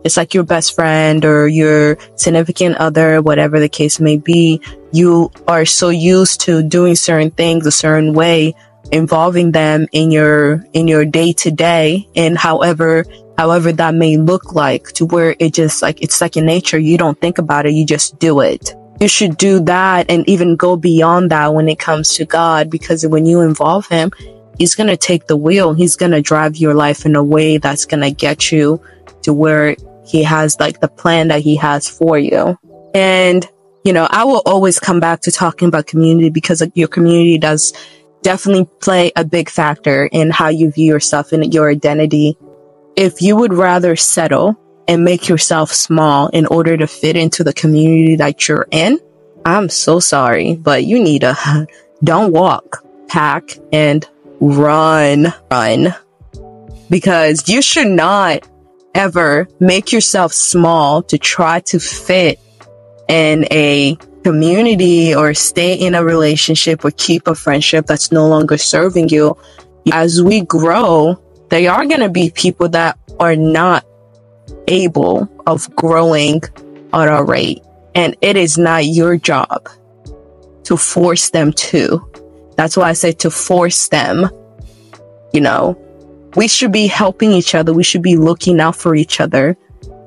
it's 0.06 0.18
like 0.18 0.36
your 0.36 0.44
best 0.44 0.76
friend 0.76 1.26
or 1.26 1.48
your 1.48 1.98
significant 2.16 2.78
other, 2.78 3.24
whatever 3.24 3.60
the 3.60 3.68
case 3.68 4.00
may 4.00 4.18
be. 4.18 4.62
You 4.92 5.32
are 5.48 5.66
so 5.66 5.90
used 5.90 6.42
to 6.42 6.62
doing 6.62 6.96
certain 6.96 7.32
things 7.32 7.66
a 7.66 7.72
certain 7.72 8.14
way, 8.14 8.54
involving 8.92 9.52
them 9.52 9.88
in 9.92 10.12
your, 10.12 10.64
in 10.74 10.88
your 10.88 11.06
day 11.06 11.34
to 11.34 11.50
day 11.50 12.08
and 12.16 12.38
however, 12.38 13.06
however 13.36 13.72
that 13.72 13.96
may 13.96 14.18
look 14.18 14.54
like 14.54 14.92
to 14.94 15.08
where 15.08 15.36
it 15.40 15.56
just 15.56 15.82
like, 15.82 16.04
it's 16.04 16.16
second 16.16 16.46
nature. 16.46 16.78
You 16.78 17.00
don't 17.00 17.20
think 17.20 17.40
about 17.40 17.66
it. 17.66 17.74
You 17.74 17.84
just 17.84 18.20
do 18.20 18.42
it. 18.42 18.76
You 19.02 19.08
should 19.08 19.38
do 19.38 19.60
that 19.62 20.12
and 20.12 20.30
even 20.30 20.56
go 20.56 20.78
beyond 20.78 21.32
that 21.32 21.56
when 21.56 21.68
it 21.68 21.80
comes 21.80 22.14
to 22.14 22.26
God 22.26 22.70
because 22.70 23.08
when 23.08 23.26
you 23.26 23.42
involve 23.42 23.88
him, 23.88 24.12
he's 24.60 24.76
going 24.76 24.88
to 24.88 24.98
take 24.98 25.26
the 25.26 25.36
wheel. 25.36 25.74
He's 25.74 25.96
going 25.96 26.12
to 26.12 26.22
drive 26.22 26.58
your 26.58 26.76
life 26.76 27.08
in 27.08 27.16
a 27.16 27.24
way 27.24 27.58
that's 27.58 27.86
going 27.86 28.02
to 28.02 28.12
get 28.12 28.52
you 28.52 28.80
to 29.24 29.34
where 29.34 29.76
he 30.06 30.24
has 30.24 30.60
like 30.60 30.80
the 30.80 30.88
plan 30.88 31.30
that 31.30 31.42
he 31.42 31.56
has 31.58 31.88
for 31.88 32.18
you. 32.18 32.58
And 32.94 33.48
you 33.84 33.94
know, 33.94 34.08
I 34.10 34.24
will 34.24 34.42
always 34.46 34.80
come 34.80 35.00
back 35.00 35.22
to 35.22 35.32
talking 35.32 35.68
about 35.68 35.86
community 35.86 36.32
because 36.32 36.64
your 36.74 36.88
community 36.88 37.38
does 37.38 37.72
definitely 38.24 38.68
play 38.82 39.12
a 39.16 39.24
big 39.24 39.48
factor 39.48 40.10
in 40.12 40.32
how 40.32 40.48
you 40.48 40.72
view 40.72 40.88
yourself 40.88 41.32
and 41.32 41.54
your 41.54 41.70
identity. 41.70 42.36
If 42.96 43.22
you 43.22 43.36
would 43.36 43.54
rather 43.54 43.96
settle 43.96 44.60
and 44.88 45.04
make 45.04 45.30
yourself 45.30 45.72
small 45.72 46.30
in 46.30 46.48
order 46.48 46.76
to 46.76 46.88
fit 46.88 47.16
into 47.16 47.44
the 47.44 47.54
community 47.54 48.16
that 48.16 48.48
you're 48.48 48.68
in, 48.72 49.00
I'm 49.46 49.70
so 49.70 50.00
sorry, 50.00 50.56
but 50.56 50.84
you 50.84 51.00
need 51.00 51.22
to 51.22 51.68
don't 52.04 52.34
walk, 52.34 52.84
pack 53.08 53.44
and 53.72 54.04
run, 54.40 55.32
run 55.52 55.94
because 56.90 57.48
you 57.48 57.62
should 57.62 57.88
not 57.88 58.48
ever 58.96 59.48
make 59.60 59.92
yourself 59.92 60.34
small 60.34 61.04
to 61.04 61.18
try 61.18 61.60
to 61.60 61.80
fit 61.80 62.40
in 63.08 63.46
a 63.52 63.98
community 64.24 65.14
or 65.14 65.36
stay 65.36 65.76
in 65.76 65.94
a 65.94 66.04
relationship 66.04 66.84
or 66.84 66.90
keep 66.92 67.28
a 67.28 67.36
friendship 67.36 67.86
that's 67.86 68.12
no 68.12 68.28
longer 68.28 68.58
serving 68.58 69.10
you. 69.10 69.38
As 69.92 70.24
we 70.24 70.42
grow, 70.42 71.22
there 71.50 71.72
are 71.72 71.86
going 71.86 72.00
to 72.00 72.10
be 72.10 72.32
people 72.32 72.70
that 72.70 72.98
are 73.20 73.36
not 73.36 73.86
able 74.68 75.30
of 75.46 75.74
growing 75.76 76.42
at 76.92 77.08
a 77.08 77.24
rate. 77.24 77.62
And 77.94 78.16
it 78.22 78.36
is 78.36 78.58
not 78.58 78.86
your 78.86 79.18
job 79.18 79.70
to 80.64 80.76
force 80.76 81.30
them 81.30 81.54
to. 81.54 82.02
That's 82.58 82.76
why 82.76 82.90
I 82.90 82.94
say 82.94 83.12
to 83.12 83.30
force 83.30 83.90
them. 83.90 84.28
You 85.34 85.42
know, 85.42 85.78
we 86.36 86.48
should 86.48 86.72
be 86.72 86.88
helping 86.88 87.32
each 87.32 87.56
other. 87.56 87.74
We 87.74 87.84
should 87.84 88.02
be 88.02 88.18
looking 88.18 88.60
out 88.60 88.76
for 88.76 88.96
each 88.96 89.20
other. 89.20 89.58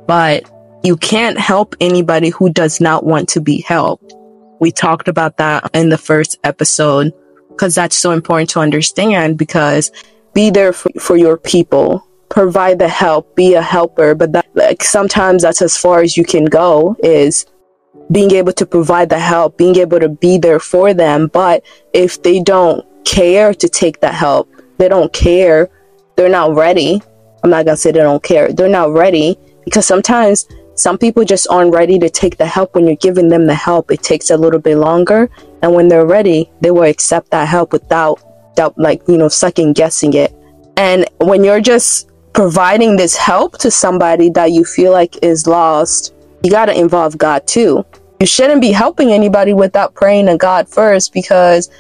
But 0.07 0.51
you 0.83 0.97
can't 0.97 1.39
help 1.39 1.75
anybody 1.81 2.31
who 2.31 2.51
does 2.51 2.81
not 2.81 3.05
want 3.05 3.29
to 3.31 3.41
be 3.41 3.61
helped. 3.63 4.15
We 4.61 4.71
talked 4.71 5.09
about 5.09 5.37
that 5.39 5.71
in 5.75 5.89
the 5.89 5.99
first 5.99 6.39
episode 6.45 7.13
because 7.51 7.75
that's 7.75 7.97
so 7.97 8.13
important 8.13 8.51
to 8.51 8.61
understand 8.61 9.39
because 9.39 9.91
be 10.35 10.51
there 10.51 10.73
for, 10.73 10.91
for 11.01 11.17
your 11.17 11.37
people 11.37 12.05
provide 12.29 12.79
the 12.79 12.89
help, 12.89 13.35
be 13.35 13.55
a 13.55 13.63
helper, 13.63 14.15
but 14.15 14.33
that 14.33 14.47
like 14.55 14.83
sometimes 14.83 15.43
that's 15.43 15.63
as 15.63 15.77
far 15.77 16.03
as 16.03 16.17
you 16.17 16.25
can 16.25 16.45
go 16.45 16.97
is 17.03 17.47
being 18.11 18.31
able 18.33 18.53
to 18.53 18.67
provide 18.67 19.09
the 19.09 19.19
help, 19.19 19.59
being 19.59 19.77
able 19.77 20.01
to 20.01 20.09
be 20.09 20.39
there 20.39 20.61
for 20.61 20.95
them. 20.95 21.29
But 21.29 21.65
if 21.93 22.23
they 22.23 22.41
don't 22.41 22.87
care 23.05 23.55
to 23.55 23.69
take 23.69 24.01
that 24.01 24.15
help, 24.15 24.51
they 24.79 24.89
don't 24.89 25.13
care, 25.13 25.69
they're 26.19 26.29
not 26.29 26.57
ready. 26.57 27.01
I'm 27.45 27.51
not 27.51 27.65
gonna 27.65 27.77
say 27.77 27.93
they 27.93 28.01
don't 28.01 28.23
care. 28.23 28.53
They're 28.53 28.69
not 28.69 28.91
ready 28.91 29.39
because 29.65 29.87
sometimes 29.87 30.49
some 30.75 30.99
people 30.99 31.25
just 31.25 31.47
aren't 31.49 31.73
ready 31.73 31.97
to 32.01 32.11
take 32.11 32.37
the 32.37 32.45
help 32.45 32.75
when 32.75 32.89
you're 32.89 32.97
giving 32.97 33.29
them 33.29 33.47
the 33.47 33.55
help. 33.55 33.93
It 33.93 34.03
takes 34.03 34.31
a 34.31 34.37
little 34.37 34.59
bit 34.59 34.79
longer. 34.79 35.31
And 35.63 35.75
when 35.75 35.87
they're 35.87 36.07
ready, 36.07 36.51
they 36.61 36.73
will 36.73 36.83
accept 36.83 37.31
that 37.31 37.47
help 37.47 37.73
without, 37.73 38.21
without 38.51 38.77
like, 38.77 39.01
you 39.07 39.17
know, 39.17 39.29
second 39.29 39.75
guessing 39.75 40.15
it. 40.15 40.35
And 40.77 41.07
when 41.21 41.45
you're 41.45 41.61
just 41.61 42.11
providing 42.33 42.97
this 42.97 43.17
help 43.17 43.59
to 43.59 43.71
somebody 43.71 44.29
that 44.31 44.51
you 44.51 44.65
feel 44.65 44.91
like 44.91 45.17
is 45.23 45.47
lost, 45.47 46.15
you 46.43 46.51
got 46.51 46.67
to 46.67 46.77
involve 46.77 47.17
God 47.17 47.47
too. 47.47 47.85
You 48.19 48.27
shouldn't 48.27 48.61
be 48.61 48.73
helping 48.73 49.13
anybody 49.13 49.53
without 49.53 49.95
praying 49.95 50.27
to 50.27 50.37
God 50.37 50.69
first 50.69 51.13
because 51.13 51.71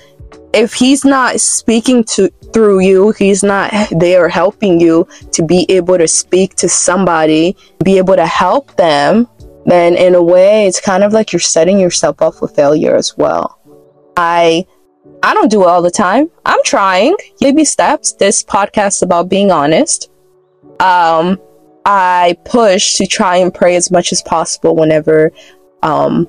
if 0.58 0.74
he's 0.74 1.04
not 1.04 1.40
speaking 1.40 2.04
to 2.04 2.28
through 2.52 2.80
you, 2.80 3.12
he's 3.12 3.42
not 3.42 3.72
there 3.90 4.28
helping 4.28 4.80
you 4.80 5.06
to 5.32 5.42
be 5.42 5.66
able 5.68 5.98
to 5.98 6.08
speak 6.08 6.54
to 6.56 6.68
somebody, 6.68 7.56
be 7.84 7.98
able 7.98 8.16
to 8.16 8.26
help 8.26 8.74
them, 8.76 9.28
then 9.66 9.96
in 9.96 10.14
a 10.14 10.22
way 10.22 10.66
it's 10.66 10.80
kind 10.80 11.04
of 11.04 11.12
like 11.12 11.32
you're 11.32 11.40
setting 11.40 11.78
yourself 11.78 12.20
up 12.22 12.34
for 12.34 12.48
failure 12.48 12.96
as 12.96 13.16
well. 13.16 13.60
I 14.16 14.66
I 15.22 15.34
don't 15.34 15.50
do 15.50 15.62
it 15.62 15.68
all 15.68 15.82
the 15.82 15.90
time. 15.90 16.30
I'm 16.44 16.62
trying. 16.64 17.16
Baby 17.40 17.64
steps. 17.64 18.12
This 18.12 18.42
podcast 18.42 19.02
about 19.02 19.28
being 19.28 19.50
honest 19.50 20.10
um, 20.80 21.40
I 21.84 22.36
push 22.44 22.94
to 22.94 23.06
try 23.06 23.36
and 23.36 23.52
pray 23.52 23.76
as 23.76 23.90
much 23.90 24.12
as 24.12 24.22
possible 24.22 24.76
whenever 24.76 25.32
um, 25.82 26.28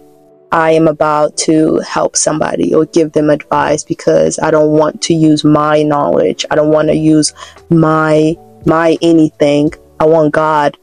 I 0.52 0.72
am 0.72 0.88
about 0.88 1.38
to 1.38 1.78
help 1.80 2.16
somebody 2.16 2.74
or 2.74 2.86
give 2.86 3.12
them 3.12 3.30
advice 3.30 3.84
because 3.84 4.40
I 4.40 4.50
don't 4.50 4.72
want 4.72 5.02
to 5.04 5.14
use 5.14 5.44
my 5.44 5.84
knowledge. 5.84 6.46
I 6.50 6.56
don't 6.56 6.72
want 6.72 6.88
to 6.88 6.96
use 6.96 7.34
my 7.70 8.36
my 8.66 8.98
anything. 9.02 9.72
I 10.00 10.06
want 10.06 10.34
God 10.34 10.78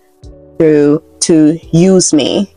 to 0.58 1.02
to 1.20 1.58
use 1.72 2.12
me 2.12 2.54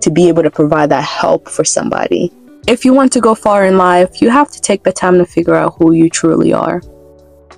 to 0.00 0.10
be 0.10 0.28
able 0.28 0.42
to 0.42 0.50
provide 0.50 0.90
that 0.90 1.04
help 1.04 1.48
for 1.48 1.64
somebody. 1.64 2.32
If 2.66 2.84
you 2.84 2.92
want 2.92 3.12
to 3.12 3.20
go 3.20 3.34
far 3.34 3.66
in 3.66 3.76
life, 3.76 4.22
you 4.22 4.30
have 4.30 4.50
to 4.50 4.60
take 4.60 4.82
the 4.84 4.92
time 4.92 5.18
to 5.18 5.26
figure 5.26 5.54
out 5.54 5.74
who 5.78 5.92
you 5.92 6.08
truly 6.08 6.52
are. 6.52 6.80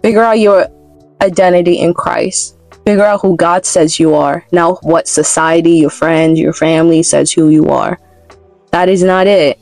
Figure 0.03 0.23
out 0.23 0.39
your 0.39 0.67
identity 1.21 1.79
in 1.79 1.95
Christ. 1.95 2.57
Figure 2.85 3.05
out 3.05 3.21
who 3.21 3.37
God 3.37 3.67
says 3.67 4.01
you 4.01 4.15
are, 4.15 4.45
not 4.53 4.83
what 4.83 5.07
society, 5.07 5.73
your 5.73 5.91
friends, 5.91 6.41
your 6.41 6.53
family 6.53 7.03
says 7.03 7.31
who 7.31 7.51
you 7.51 7.67
are. 7.67 7.99
That 8.73 8.89
is 8.89 9.03
not 9.03 9.27
it. 9.27 9.59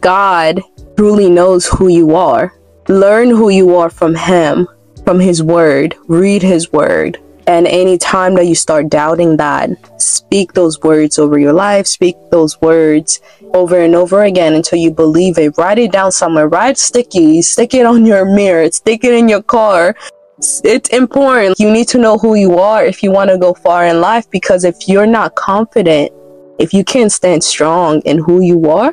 God 0.00 0.60
truly 0.96 1.30
knows 1.30 1.66
who 1.66 1.88
you 1.88 2.14
are. 2.14 2.54
Learn 2.88 3.28
who 3.28 3.50
you 3.50 3.76
are 3.76 3.90
from 3.90 4.14
Him, 4.14 4.68
from 5.04 5.20
His 5.20 5.42
Word. 5.42 5.94
Read 6.06 6.42
His 6.42 6.72
Word. 6.72 7.18
And 7.46 7.66
any 7.66 7.96
time 7.96 8.34
that 8.34 8.46
you 8.46 8.54
start 8.54 8.90
doubting 8.90 9.36
that, 9.38 9.70
speak 10.00 10.52
those 10.52 10.80
words 10.82 11.18
over 11.18 11.38
your 11.38 11.54
life, 11.54 11.86
speak 11.86 12.16
those 12.30 12.60
words 12.60 13.20
over 13.54 13.80
and 13.80 13.94
over 13.94 14.24
again 14.24 14.54
until 14.54 14.78
you 14.78 14.90
believe 14.90 15.38
it. 15.38 15.56
Write 15.56 15.78
it 15.78 15.92
down 15.92 16.12
somewhere. 16.12 16.48
Write 16.48 16.76
sticky, 16.76 17.40
stick 17.40 17.72
it 17.72 17.86
on 17.86 18.04
your 18.04 18.26
mirror, 18.26 18.70
stick 18.70 19.02
it 19.02 19.14
in 19.14 19.30
your 19.30 19.42
car, 19.42 19.96
it's 20.40 20.88
important. 20.90 21.58
You 21.58 21.70
need 21.70 21.88
to 21.88 21.98
know 21.98 22.16
who 22.16 22.36
you 22.36 22.58
are 22.58 22.84
if 22.84 23.02
you 23.02 23.10
want 23.10 23.30
to 23.30 23.38
go 23.38 23.54
far 23.54 23.86
in 23.86 24.00
life 24.00 24.30
because 24.30 24.64
if 24.64 24.76
you're 24.86 25.06
not 25.06 25.34
confident, 25.34 26.12
if 26.58 26.74
you 26.74 26.84
can't 26.84 27.12
stand 27.12 27.42
strong 27.42 28.00
in 28.02 28.18
who 28.18 28.40
you 28.40 28.68
are, 28.70 28.92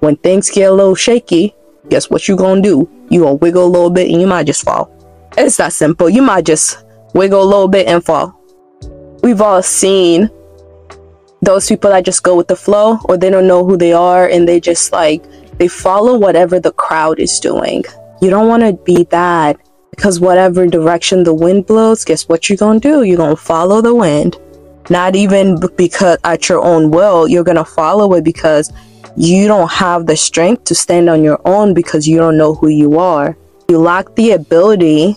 when 0.00 0.16
things 0.16 0.50
get 0.50 0.70
a 0.70 0.74
little 0.74 0.94
shaky, 0.94 1.54
guess 1.88 2.10
what 2.10 2.26
you're 2.26 2.36
gonna 2.36 2.62
do? 2.62 2.88
You 3.08 3.20
gonna 3.20 3.34
wiggle 3.34 3.66
a 3.66 3.68
little 3.68 3.90
bit 3.90 4.10
and 4.10 4.20
you 4.20 4.26
might 4.26 4.46
just 4.46 4.64
fall. 4.64 4.90
It's 5.36 5.56
that 5.58 5.72
simple. 5.72 6.10
You 6.10 6.22
might 6.22 6.44
just 6.44 6.84
wiggle 7.14 7.42
a 7.42 7.44
little 7.44 7.68
bit 7.68 7.86
and 7.86 8.04
fall. 8.04 8.36
We've 9.22 9.40
all 9.40 9.62
seen 9.62 10.30
those 11.42 11.68
people 11.68 11.90
that 11.90 12.04
just 12.04 12.22
go 12.22 12.36
with 12.36 12.48
the 12.48 12.56
flow 12.56 12.98
or 13.04 13.16
they 13.16 13.30
don't 13.30 13.46
know 13.46 13.64
who 13.64 13.76
they 13.76 13.92
are 13.92 14.28
and 14.28 14.46
they 14.46 14.60
just 14.60 14.92
like 14.92 15.24
they 15.58 15.68
follow 15.68 16.18
whatever 16.18 16.58
the 16.58 16.72
crowd 16.72 17.20
is 17.20 17.38
doing. 17.38 17.84
You 18.20 18.30
don't 18.30 18.48
want 18.48 18.62
to 18.62 18.72
be 18.84 19.04
that 19.10 19.58
because 19.90 20.20
whatever 20.20 20.66
direction 20.66 21.22
the 21.22 21.34
wind 21.34 21.66
blows, 21.66 22.04
guess 22.04 22.28
what 22.28 22.48
you're 22.48 22.56
going 22.56 22.80
to 22.80 22.88
do? 22.88 23.02
You're 23.02 23.16
going 23.16 23.36
to 23.36 23.42
follow 23.42 23.80
the 23.80 23.94
wind. 23.94 24.38
Not 24.90 25.14
even 25.14 25.58
because 25.76 26.18
at 26.24 26.48
your 26.48 26.62
own 26.62 26.90
will, 26.90 27.28
you're 27.28 27.44
going 27.44 27.56
to 27.56 27.64
follow 27.64 28.12
it 28.14 28.24
because 28.24 28.72
you 29.16 29.46
don't 29.46 29.70
have 29.70 30.06
the 30.06 30.16
strength 30.16 30.64
to 30.64 30.74
stand 30.74 31.08
on 31.08 31.22
your 31.22 31.40
own 31.44 31.74
because 31.74 32.06
you 32.06 32.18
don't 32.18 32.36
know 32.36 32.54
who 32.54 32.68
you 32.68 32.98
are. 32.98 33.36
You 33.68 33.78
lack 33.78 34.14
the 34.16 34.32
ability 34.32 35.16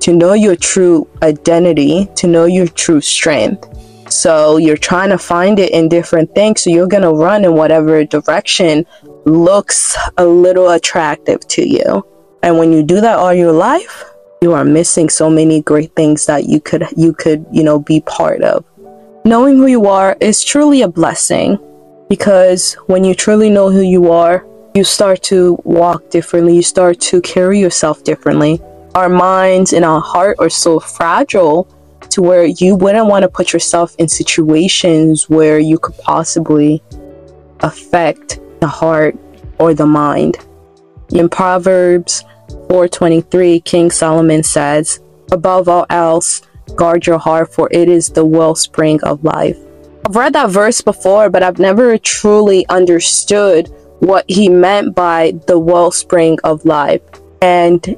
to 0.00 0.12
know 0.12 0.34
your 0.34 0.56
true 0.56 1.08
identity, 1.22 2.08
to 2.16 2.26
know 2.26 2.44
your 2.44 2.68
true 2.68 3.00
strength. 3.00 3.66
So 4.12 4.58
you're 4.58 4.76
trying 4.76 5.10
to 5.10 5.18
find 5.18 5.58
it 5.58 5.72
in 5.72 5.88
different 5.88 6.34
things. 6.34 6.60
So 6.60 6.70
you're 6.70 6.86
going 6.86 7.02
to 7.02 7.10
run 7.12 7.44
in 7.44 7.54
whatever 7.54 8.04
direction 8.04 8.86
looks 9.24 9.96
a 10.16 10.24
little 10.24 10.70
attractive 10.70 11.40
to 11.48 11.66
you. 11.66 12.06
And 12.42 12.58
when 12.58 12.72
you 12.72 12.82
do 12.82 13.00
that 13.00 13.18
all 13.18 13.34
your 13.34 13.52
life, 13.52 14.04
you 14.40 14.52
are 14.52 14.64
missing 14.64 15.08
so 15.08 15.30
many 15.30 15.62
great 15.62 15.94
things 15.96 16.26
that 16.26 16.44
you 16.44 16.60
could 16.60 16.84
you 16.96 17.12
could, 17.12 17.46
you 17.50 17.62
know, 17.62 17.78
be 17.78 18.00
part 18.02 18.42
of. 18.42 18.64
Knowing 19.24 19.56
who 19.56 19.66
you 19.66 19.86
are 19.86 20.16
is 20.20 20.44
truly 20.44 20.82
a 20.82 20.88
blessing 20.88 21.58
because 22.08 22.74
when 22.86 23.02
you 23.02 23.14
truly 23.14 23.50
know 23.50 23.70
who 23.70 23.80
you 23.80 24.12
are, 24.12 24.46
you 24.74 24.84
start 24.84 25.22
to 25.24 25.58
walk 25.64 26.10
differently, 26.10 26.54
you 26.54 26.62
start 26.62 27.00
to 27.00 27.20
carry 27.22 27.58
yourself 27.58 28.04
differently. 28.04 28.60
Our 28.94 29.08
minds 29.08 29.72
and 29.72 29.84
our 29.84 30.00
heart 30.00 30.36
are 30.38 30.50
so 30.50 30.78
fragile 30.78 31.68
to 32.10 32.22
where 32.22 32.44
you 32.44 32.76
wouldn't 32.76 33.06
want 33.06 33.22
to 33.22 33.28
put 33.28 33.52
yourself 33.52 33.96
in 33.98 34.06
situations 34.06 35.28
where 35.28 35.58
you 35.58 35.78
could 35.78 35.96
possibly 35.98 36.82
affect 37.60 38.38
the 38.60 38.68
heart 38.68 39.16
or 39.58 39.74
the 39.74 39.86
mind. 39.86 40.38
In 41.10 41.28
Proverbs 41.28 42.22
423, 42.48 43.60
King 43.60 43.90
Solomon 43.90 44.42
says, 44.42 45.00
Above 45.32 45.68
all 45.68 45.86
else, 45.90 46.42
guard 46.74 47.06
your 47.06 47.18
heart, 47.18 47.52
for 47.52 47.68
it 47.70 47.88
is 47.88 48.08
the 48.08 48.24
wellspring 48.24 49.02
of 49.02 49.24
life. 49.24 49.58
I've 50.06 50.16
read 50.16 50.32
that 50.34 50.50
verse 50.50 50.80
before, 50.80 51.30
but 51.30 51.42
I've 51.42 51.58
never 51.58 51.98
truly 51.98 52.66
understood 52.68 53.68
what 54.00 54.24
he 54.28 54.48
meant 54.48 54.94
by 54.94 55.32
the 55.46 55.58
wellspring 55.58 56.38
of 56.44 56.64
life. 56.64 57.02
And 57.42 57.96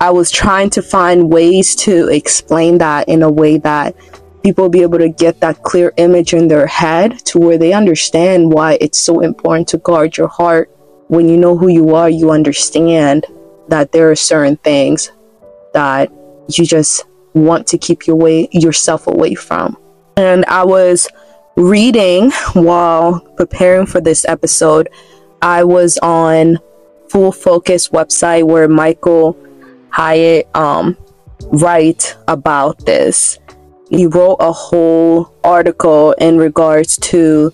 I 0.00 0.10
was 0.10 0.30
trying 0.30 0.70
to 0.70 0.82
find 0.82 1.32
ways 1.32 1.74
to 1.76 2.08
explain 2.08 2.78
that 2.78 3.08
in 3.08 3.22
a 3.22 3.30
way 3.30 3.58
that 3.58 3.96
people 4.42 4.68
be 4.68 4.82
able 4.82 4.98
to 4.98 5.08
get 5.08 5.40
that 5.40 5.62
clear 5.62 5.92
image 5.96 6.34
in 6.34 6.48
their 6.48 6.66
head 6.66 7.18
to 7.26 7.38
where 7.38 7.58
they 7.58 7.72
understand 7.72 8.52
why 8.52 8.78
it's 8.80 8.98
so 8.98 9.20
important 9.20 9.68
to 9.68 9.78
guard 9.78 10.16
your 10.16 10.28
heart. 10.28 10.70
When 11.08 11.28
you 11.28 11.36
know 11.36 11.56
who 11.56 11.68
you 11.68 11.94
are, 11.94 12.10
you 12.10 12.30
understand 12.30 13.24
that 13.68 13.92
there 13.92 14.10
are 14.10 14.16
certain 14.16 14.56
things 14.58 15.10
that 15.74 16.10
you 16.48 16.64
just 16.64 17.04
want 17.34 17.66
to 17.68 17.78
keep 17.78 18.06
your 18.06 18.16
way 18.16 18.48
yourself 18.52 19.06
away 19.06 19.34
from. 19.34 19.76
And 20.16 20.44
I 20.46 20.64
was 20.64 21.08
reading 21.56 22.30
while 22.54 23.20
preparing 23.36 23.86
for 23.86 24.00
this 24.00 24.24
episode. 24.24 24.88
I 25.42 25.64
was 25.64 25.98
on 25.98 26.58
Full 27.10 27.32
Focus 27.32 27.88
website 27.88 28.44
where 28.44 28.68
Michael 28.68 29.36
Hyatt 29.90 30.48
um 30.54 30.96
write 31.52 32.16
about 32.26 32.84
this. 32.84 33.38
He 33.90 34.06
wrote 34.06 34.36
a 34.40 34.52
whole 34.52 35.32
article 35.42 36.12
in 36.12 36.36
regards 36.36 36.98
to 36.98 37.52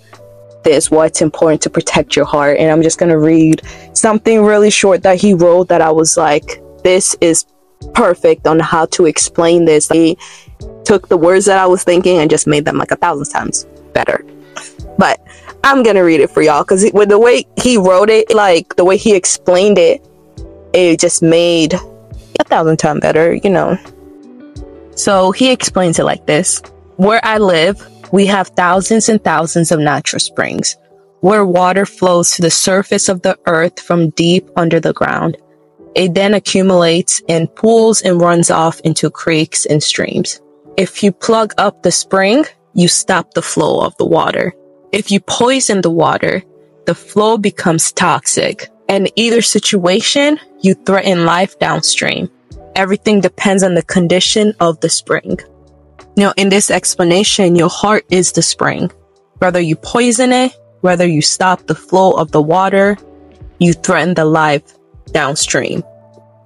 this, 0.65 0.91
what's 0.91 1.23
important 1.23 1.63
to 1.63 1.71
protect 1.71 2.17
your 2.17 2.25
heart. 2.25 2.59
And 2.59 2.71
I'm 2.71 2.83
just 2.83 2.99
gonna 2.99 3.19
read 3.19 3.63
something 3.93 4.43
really 4.43 4.71
short 4.71 5.03
that 5.03 5.21
he 5.21 5.35
wrote 5.35 5.69
that 5.69 5.81
I 5.81 5.91
was 5.91 6.17
like, 6.17 6.63
this 6.83 7.17
is 7.21 7.47
perfect 7.93 8.47
on 8.47 8.61
how 8.61 8.87
to 8.87 9.07
explain 9.07 9.65
this. 9.65 9.89
He 9.89 10.17
took 10.85 11.09
the 11.09 11.17
words 11.17 11.47
that 11.47 11.59
I 11.59 11.67
was 11.67 11.85
thinking 11.85 12.19
and 12.19 12.31
just 12.31 12.47
made 12.47 12.65
them 12.65 12.79
like 12.79 12.91
a 12.91 12.97
thousand 12.97 13.33
times 13.33 13.67
better. 13.93 14.25
But 14.99 15.21
I'm 15.65 15.83
gonna 15.83 16.05
read 16.05 16.21
it 16.21 16.31
for 16.31 16.43
y'all 16.43 16.63
because 16.63 16.91
with 16.93 17.09
the 17.09 17.19
way 17.19 17.45
he 17.57 17.77
wrote 17.79 18.11
it, 18.11 18.35
like 18.35 18.77
the 18.77 18.85
way 18.85 18.97
he 18.97 19.15
explained 19.15 19.79
it, 19.79 20.07
it 20.73 21.01
just 21.01 21.23
made 21.23 21.75
a 21.75 22.45
thousand 22.45 22.77
times 22.79 23.01
better, 23.01 23.35
you 23.35 23.51
know. 23.51 23.79
So 24.95 25.33
he 25.33 25.51
explains 25.51 25.99
it 25.99 26.05
like 26.05 26.27
this 26.27 26.61
Where 26.97 27.25
I 27.25 27.39
live, 27.39 27.81
we 28.15 28.27
have 28.27 28.47
thousands 28.55 29.09
and 29.09 29.25
thousands 29.25 29.73
of 29.73 29.81
natural 29.81 30.21
springs 30.21 30.77
where 31.19 31.45
water 31.45 31.85
flows 31.85 32.31
to 32.31 32.43
the 32.43 32.51
surface 32.69 33.09
of 33.09 33.23
the 33.23 33.37
earth 33.47 33.81
from 33.81 34.11
deep 34.11 34.49
under 34.55 34.79
the 34.79 34.93
ground. 34.93 35.37
It 35.97 36.15
then 36.15 36.33
accumulates 36.33 37.21
in 37.27 37.49
pools 37.49 38.03
and 38.03 38.21
runs 38.21 38.53
off 38.53 38.79
into 38.83 39.11
creeks 39.11 39.67
and 39.67 39.83
streams. 39.83 40.41
If 40.77 41.03
you 41.03 41.11
plug 41.11 41.55
up 41.59 41.83
the 41.83 41.91
spring, 41.91 42.45
you 42.73 42.87
stop 42.87 43.35
the 43.35 43.43
flow 43.43 43.81
of 43.81 43.97
the 43.97 44.07
water. 44.07 44.55
If 44.93 45.11
you 45.11 45.19
poison 45.19 45.81
the 45.81 45.91
water, 45.91 46.45
the 46.87 46.95
flow 46.95 47.37
becomes 47.37 47.91
toxic. 47.91 48.69
In 48.89 49.09
either 49.17 49.43
situation, 49.43 50.39
you 50.61 50.75
threaten 50.75 51.25
life 51.27 51.59
downstream. 51.59 52.31
Everything 52.77 53.21
depends 53.21 53.65
on 53.65 53.75
the 53.75 53.83
condition 53.83 54.55
of 54.61 54.79
the 54.79 54.89
spring. 54.89 55.41
Now, 56.17 56.33
in 56.37 56.49
this 56.49 56.71
explanation, 56.71 57.57
your 57.57 57.69
heart 57.69 58.05
is 58.11 58.33
the 58.33 58.43
spring. 58.43 58.91
Whether 59.39 59.61
you 59.61 59.77
poison 59.77 60.33
it, 60.33 60.57
whether 60.81 61.07
you 61.07 61.23
stop 61.23 61.67
the 61.67 61.75
flow 61.75 62.13
of 62.13 62.31
the 62.31 62.43
water, 62.43 62.97
you 63.59 63.73
threaten 63.73 64.15
the 64.15 64.25
life 64.25 64.63
downstream. 65.13 65.83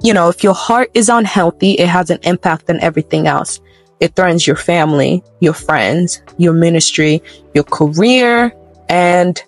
You 0.02 0.14
know, 0.14 0.28
if 0.28 0.42
your 0.42 0.54
heart 0.54 0.90
is 0.94 1.08
unhealthy, 1.08 1.72
it 1.72 1.88
has 1.88 2.08
an 2.10 2.20
impact 2.22 2.70
on 2.70 2.80
everything 2.80 3.26
else. 3.26 3.60
It 4.00 4.14
threatens 4.14 4.46
your 4.46 4.56
family, 4.56 5.22
your 5.40 5.54
friends, 5.54 6.22
your 6.38 6.52
ministry, 6.52 7.20
your 7.52 7.64
career, 7.64 8.54
and 8.88 9.42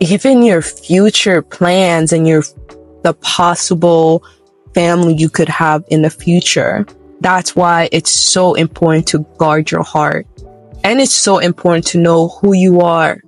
even 0.00 0.42
your 0.42 0.62
future 0.62 1.42
plans 1.42 2.12
and 2.12 2.26
your, 2.26 2.44
the 3.02 3.14
possible 3.20 4.24
family 4.74 5.14
you 5.14 5.28
could 5.28 5.48
have 5.48 5.84
in 5.88 6.02
the 6.02 6.10
future. 6.10 6.86
That's 7.22 7.54
why 7.54 7.88
it's 7.92 8.10
so 8.10 8.54
important 8.54 9.06
to 9.08 9.24
guard 9.38 9.70
your 9.70 9.84
heart. 9.84 10.26
And 10.82 11.00
it's 11.00 11.14
so 11.14 11.38
important 11.38 11.86
to 11.88 11.98
know 11.98 12.28
who 12.28 12.52
you 12.52 12.80
are 12.80 13.20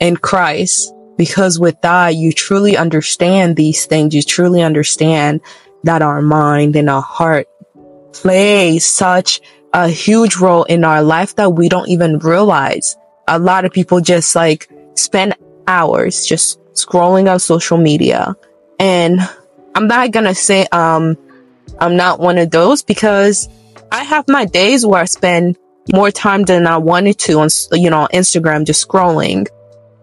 in 0.00 0.16
Christ 0.16 0.90
because 1.18 1.58
with 1.58 1.78
that, 1.82 2.14
you 2.14 2.32
truly 2.32 2.78
understand 2.78 3.56
these 3.56 3.84
things. 3.84 4.14
You 4.14 4.22
truly 4.22 4.62
understand 4.62 5.42
that 5.84 6.00
our 6.00 6.22
mind 6.22 6.76
and 6.76 6.88
our 6.88 7.02
heart 7.02 7.46
play 8.14 8.78
such 8.78 9.42
a 9.74 9.88
huge 9.88 10.36
role 10.36 10.64
in 10.64 10.82
our 10.82 11.02
life 11.02 11.36
that 11.36 11.50
we 11.50 11.68
don't 11.68 11.90
even 11.90 12.18
realize. 12.18 12.96
A 13.28 13.38
lot 13.38 13.66
of 13.66 13.72
people 13.72 14.00
just 14.00 14.34
like 14.34 14.70
spend 14.94 15.34
hours 15.66 16.24
just 16.24 16.58
scrolling 16.72 17.30
on 17.30 17.38
social 17.38 17.76
media. 17.76 18.34
And 18.80 19.20
I'm 19.74 19.88
not 19.88 20.10
gonna 20.12 20.34
say, 20.34 20.66
um, 20.72 21.18
I'm 21.78 21.96
not 21.96 22.20
one 22.20 22.38
of 22.38 22.50
those 22.50 22.82
because 22.82 23.48
I 23.92 24.02
have 24.04 24.28
my 24.28 24.44
days 24.44 24.84
where 24.84 25.00
I 25.00 25.04
spend 25.04 25.56
more 25.92 26.10
time 26.10 26.42
than 26.42 26.66
I 26.66 26.78
wanted 26.78 27.18
to 27.20 27.40
on, 27.40 27.48
you 27.72 27.90
know, 27.90 28.08
Instagram, 28.12 28.66
just 28.66 28.86
scrolling. 28.86 29.46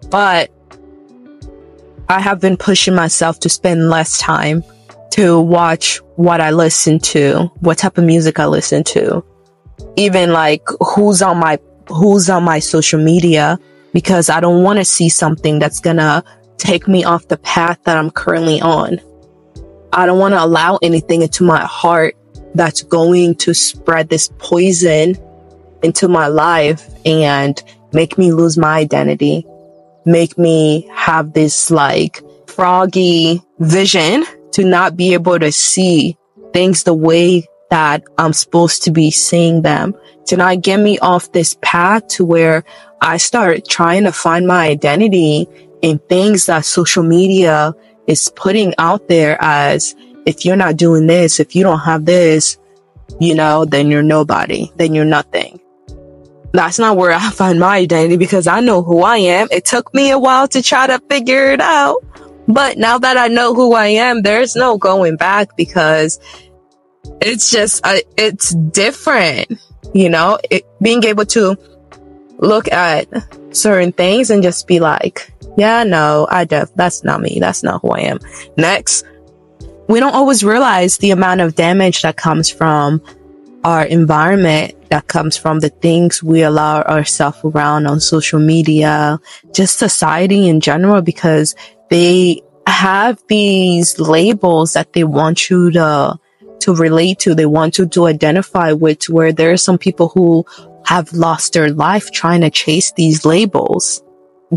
But 0.09 0.51
I 2.09 2.19
have 2.19 2.39
been 2.39 2.57
pushing 2.57 2.95
myself 2.95 3.39
to 3.41 3.49
spend 3.49 3.89
less 3.89 4.17
time 4.17 4.63
to 5.11 5.39
watch 5.39 5.97
what 6.15 6.41
I 6.41 6.51
listen 6.51 6.99
to, 6.99 7.51
what 7.59 7.77
type 7.77 7.97
of 7.97 8.03
music 8.03 8.39
I 8.39 8.45
listen 8.45 8.83
to, 8.85 9.23
even 9.95 10.31
like 10.31 10.63
who's 10.79 11.21
on 11.21 11.37
my, 11.37 11.59
who's 11.87 12.29
on 12.29 12.43
my 12.43 12.59
social 12.59 13.01
media 13.01 13.59
because 13.93 14.29
I 14.29 14.39
don't 14.39 14.63
want 14.63 14.79
to 14.79 14.85
see 14.85 15.09
something 15.09 15.59
that's 15.59 15.79
gonna 15.79 16.23
take 16.57 16.87
me 16.87 17.03
off 17.03 17.27
the 17.27 17.37
path 17.37 17.79
that 17.83 17.97
I'm 17.97 18.09
currently 18.09 18.59
on. 18.59 18.99
I 19.93 20.07
don't 20.07 20.19
want 20.19 20.33
to 20.33 20.43
allow 20.43 20.79
anything 20.81 21.21
into 21.21 21.43
my 21.43 21.63
heart 21.63 22.15
that's 22.55 22.81
going 22.81 23.35
to 23.35 23.53
spread 23.53 24.09
this 24.09 24.29
poison 24.39 25.15
into 25.83 26.07
my 26.07 26.27
life 26.27 26.89
and 27.05 27.61
make 27.93 28.17
me 28.17 28.33
lose 28.33 28.57
my 28.57 28.77
identity, 28.77 29.45
make 30.05 30.37
me 30.37 30.89
have 30.93 31.33
this 31.33 31.69
like 31.69 32.21
froggy 32.47 33.41
vision 33.59 34.25
to 34.53 34.63
not 34.63 34.97
be 34.97 35.13
able 35.13 35.37
to 35.39 35.51
see 35.51 36.17
things 36.53 36.83
the 36.83 36.93
way 36.93 37.45
that 37.69 38.03
I'm 38.17 38.33
supposed 38.33 38.83
to 38.83 38.91
be 38.91 39.11
seeing 39.11 39.61
them, 39.61 39.95
to 40.27 40.37
not 40.37 40.61
get 40.61 40.77
me 40.77 40.99
off 40.99 41.31
this 41.31 41.55
path 41.61 42.07
to 42.09 42.25
where 42.25 42.63
I 43.01 43.17
start 43.17 43.67
trying 43.67 44.03
to 44.03 44.11
find 44.11 44.47
my 44.47 44.67
identity 44.67 45.47
in 45.81 45.99
things 45.99 46.45
that 46.45 46.65
social 46.65 47.03
media 47.03 47.75
is 48.07 48.31
putting 48.35 48.73
out 48.77 49.07
there 49.07 49.37
as 49.39 49.95
if 50.25 50.45
you're 50.45 50.55
not 50.55 50.77
doing 50.77 51.07
this, 51.07 51.39
if 51.39 51.55
you 51.55 51.63
don't 51.63 51.79
have 51.79 52.05
this, 52.05 52.57
you 53.19 53.35
know, 53.35 53.65
then 53.65 53.89
you're 53.91 54.03
nobody, 54.03 54.71
then 54.75 54.93
you're 54.93 55.05
nothing. 55.05 55.59
That's 56.53 56.79
not 56.79 56.97
where 56.97 57.11
I 57.11 57.29
find 57.31 57.59
my 57.59 57.77
identity 57.77 58.17
because 58.17 58.47
I 58.47 58.59
know 58.59 58.81
who 58.81 59.01
I 59.01 59.17
am. 59.17 59.47
It 59.51 59.65
took 59.65 59.93
me 59.93 60.11
a 60.11 60.19
while 60.19 60.47
to 60.49 60.61
try 60.61 60.87
to 60.87 60.99
figure 61.09 61.51
it 61.51 61.61
out. 61.61 62.03
But 62.47 62.77
now 62.77 62.97
that 62.97 63.17
I 63.17 63.29
know 63.29 63.53
who 63.53 63.73
I 63.73 63.87
am, 63.87 64.21
there's 64.21 64.55
no 64.55 64.77
going 64.77 65.15
back 65.15 65.55
because 65.55 66.19
it's 67.21 67.49
just, 67.49 67.85
uh, 67.85 67.99
it's 68.17 68.53
different, 68.53 69.59
you 69.93 70.09
know, 70.09 70.37
it, 70.49 70.65
being 70.81 71.03
able 71.05 71.25
to 71.27 71.57
look 72.39 72.69
at 72.69 73.07
certain 73.55 73.93
things 73.93 74.29
and 74.29 74.43
just 74.43 74.67
be 74.67 74.81
like, 74.81 75.32
yeah, 75.57 75.83
no, 75.83 76.27
I 76.29 76.45
def, 76.45 76.73
that's 76.75 77.03
not 77.03 77.21
me. 77.21 77.37
That's 77.39 77.63
not 77.63 77.81
who 77.81 77.89
I 77.89 78.01
am. 78.01 78.19
Next. 78.57 79.05
We 79.87 79.99
don't 79.99 80.15
always 80.15 80.43
realize 80.43 80.97
the 80.97 81.11
amount 81.11 81.41
of 81.41 81.55
damage 81.55 82.03
that 82.03 82.15
comes 82.15 82.49
from 82.49 83.01
our 83.65 83.83
environment, 83.83 84.75
that 84.89 85.07
comes 85.07 85.37
from 85.37 85.59
the 85.59 85.69
things 85.69 86.23
we 86.23 86.41
allow 86.41 86.81
ourselves 86.83 87.39
around 87.43 87.87
on 87.87 87.99
social 87.99 88.39
media, 88.39 89.19
just 89.53 89.77
society 89.77 90.47
in 90.47 90.61
general, 90.61 91.01
because 91.01 91.55
they 91.89 92.41
have 92.65 93.21
these 93.27 93.99
labels 93.99 94.73
that 94.73 94.93
they 94.93 95.03
want 95.03 95.49
you 95.49 95.71
to 95.71 96.17
to 96.61 96.75
relate 96.75 97.19
to. 97.19 97.35
They 97.35 97.45
want 97.45 97.77
you 97.77 97.87
to 97.87 98.07
identify 98.07 98.71
with 98.71 99.09
where 99.09 99.33
there 99.33 99.51
are 99.51 99.57
some 99.57 99.77
people 99.77 100.09
who 100.09 100.45
have 100.85 101.11
lost 101.11 101.53
their 101.53 101.71
life 101.71 102.11
trying 102.11 102.41
to 102.41 102.49
chase 102.49 102.93
these 102.93 103.25
labels 103.25 104.01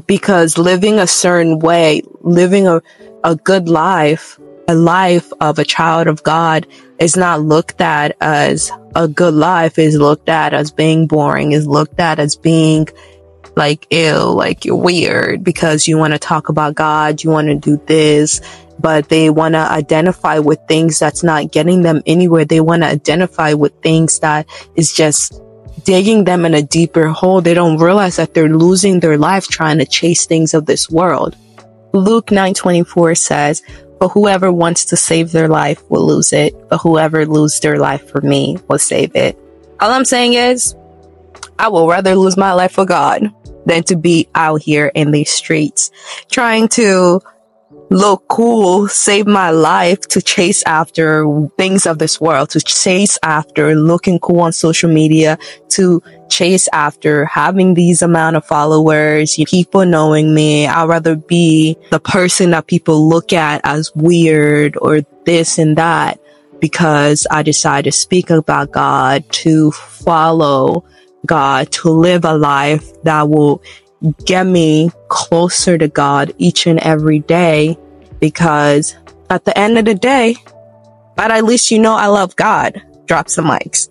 because 0.07 0.59
living 0.59 0.99
a 0.99 1.07
certain 1.07 1.59
way, 1.59 2.03
living 2.21 2.67
a, 2.67 2.83
a 3.25 3.37
good 3.37 3.69
life, 3.69 4.39
a 4.69 4.75
life 4.75 5.33
of 5.41 5.59
a 5.59 5.65
child 5.65 6.07
of 6.07 6.23
God 6.23 6.67
is 6.99 7.17
not 7.17 7.43
looked 7.43 7.81
at 7.81 8.17
as 8.21 8.71
a 8.95 9.07
good 9.07 9.35
life 9.35 9.79
is 9.79 9.97
looked 9.97 10.29
at 10.29 10.55
as 10.55 10.71
being 10.71 11.07
boring, 11.07 11.53
is 11.53 11.67
looked 11.67 12.01
at 12.01 12.19
as 12.19 12.37
being 12.37 12.89
like 13.57 13.87
ill, 13.91 14.35
like 14.35 14.65
you're 14.65 14.77
weird 14.77 15.45
because 15.45 15.89
you 15.89 15.97
want 15.97 16.13
to 16.13 16.19
talk 16.19 16.49
about 16.49 16.75
God, 16.75 17.23
you 17.23 17.31
want 17.31 17.49
to 17.49 17.55
do 17.55 17.81
this, 17.87 18.41
but 18.79 19.09
they 19.09 19.31
want 19.31 19.55
to 19.55 19.59
identify 19.59 20.39
with 20.39 20.59
things 20.69 20.99
that's 20.99 21.23
not 21.23 21.53
getting 21.53 21.83
them 21.83 22.03
anywhere. 22.07 22.45
They 22.45 22.61
want 22.61 22.83
to 22.83 22.89
identify 22.89 23.55
with 23.55 23.73
things 23.83 24.21
that 24.21 24.47
is 24.75 24.93
just 24.93 25.41
digging 25.87 26.25
them 26.25 26.45
in 26.45 26.53
a 26.53 26.63
deeper 26.63 27.09
hole, 27.09 27.41
they 27.41 27.55
don't 27.55 27.79
realize 27.79 28.17
that 28.17 28.35
they're 28.35 28.49
losing 28.51 29.01
their 29.01 29.17
life 29.17 29.47
trying 29.47 29.79
to 29.79 29.87
chase 29.87 30.27
things 30.27 30.53
of 30.53 30.67
this 30.67 30.91
world. 30.91 31.37
Luke 31.95 32.31
9:24 32.31 33.15
says, 33.15 33.63
"But 33.99 34.09
whoever 34.09 34.53
wants 34.53 34.85
to 34.87 34.97
save 34.97 35.33
their 35.33 35.49
life 35.49 35.81
will 35.89 36.05
lose 36.05 36.33
it, 36.33 36.55
but 36.69 36.79
whoever 36.79 37.25
loses 37.25 37.61
their 37.61 37.79
life 37.79 38.11
for 38.11 38.21
me 38.21 38.59
will 38.69 38.81
save 38.81 39.15
it." 39.15 39.39
All 39.81 39.91
I'm 39.91 40.05
saying 40.05 40.35
is, 40.35 40.75
I 41.59 41.69
will 41.69 41.89
rather 41.89 42.15
lose 42.17 42.37
my 42.37 42.53
life 42.53 42.73
for 42.73 42.85
God 42.85 43.31
than 43.65 43.83
to 43.85 43.97
be 43.97 44.29
out 44.35 44.61
here 44.61 44.91
in 44.95 45.11
these 45.13 45.31
streets 45.31 45.91
trying 46.31 46.69
to 46.69 47.21
look 47.91 48.27
cool, 48.29 48.89
save 48.89 49.27
my 49.27 49.51
life 49.51 50.01
to 50.09 50.21
chase 50.21 50.63
after 50.65 51.27
things 51.57 51.87
of 51.87 51.99
this 51.99 52.21
world, 52.21 52.51
to 52.51 52.61
chase 52.61 53.19
after 53.23 53.75
looking 53.75 54.19
cool 54.19 54.41
on 54.41 54.53
social 54.53 54.91
media, 54.91 55.39
to 55.69 56.03
chase 56.29 56.69
after 56.73 57.25
having 57.27 57.75
these 57.75 58.03
amount 58.03 58.37
of 58.37 58.45
followers, 58.45 59.37
people 59.47 59.85
knowing 59.87 60.35
me. 60.35 60.67
I'd 60.67 60.89
rather 60.89 61.17
be 61.17 61.77
the 61.91 62.01
person 62.01 62.51
that 62.51 62.67
people 62.67 63.09
look 63.09 63.33
at 63.33 63.61
as 63.65 63.95
weird 63.95 64.77
or 64.81 65.01
this 65.25 65.59
and 65.59 65.77
that 65.77 66.21
because 66.61 67.27
I 67.31 67.43
decided 67.43 67.93
to 67.93 67.97
speak 67.97 68.31
about 68.31 68.73
God, 68.73 69.25
to 69.31 69.71
follow 69.73 70.85
God, 71.27 71.71
to 71.73 71.91
live 71.91 72.25
a 72.25 72.37
life 72.37 73.03
that 73.03 73.29
will 73.29 73.63
get 74.25 74.45
me 74.45 74.91
closer 75.09 75.79
to 75.79 75.89
God 75.89 76.33
each 76.39 76.67
and 76.67 76.79
every 76.81 77.21
day 77.21 77.79
because 78.21 78.97
at 79.31 79.45
the 79.45 79.57
end 79.59 79.79
of 79.79 79.85
the 79.85 79.95
day, 79.95 80.37
but 81.17 81.31
at 81.31 81.45
least 81.45 81.71
you 81.71 81.79
know 81.79 81.95
I 81.95 82.07
love 82.07 82.37
God. 82.37 82.83
Drop 83.07 83.29
some 83.29 83.47
mics. 83.47 83.89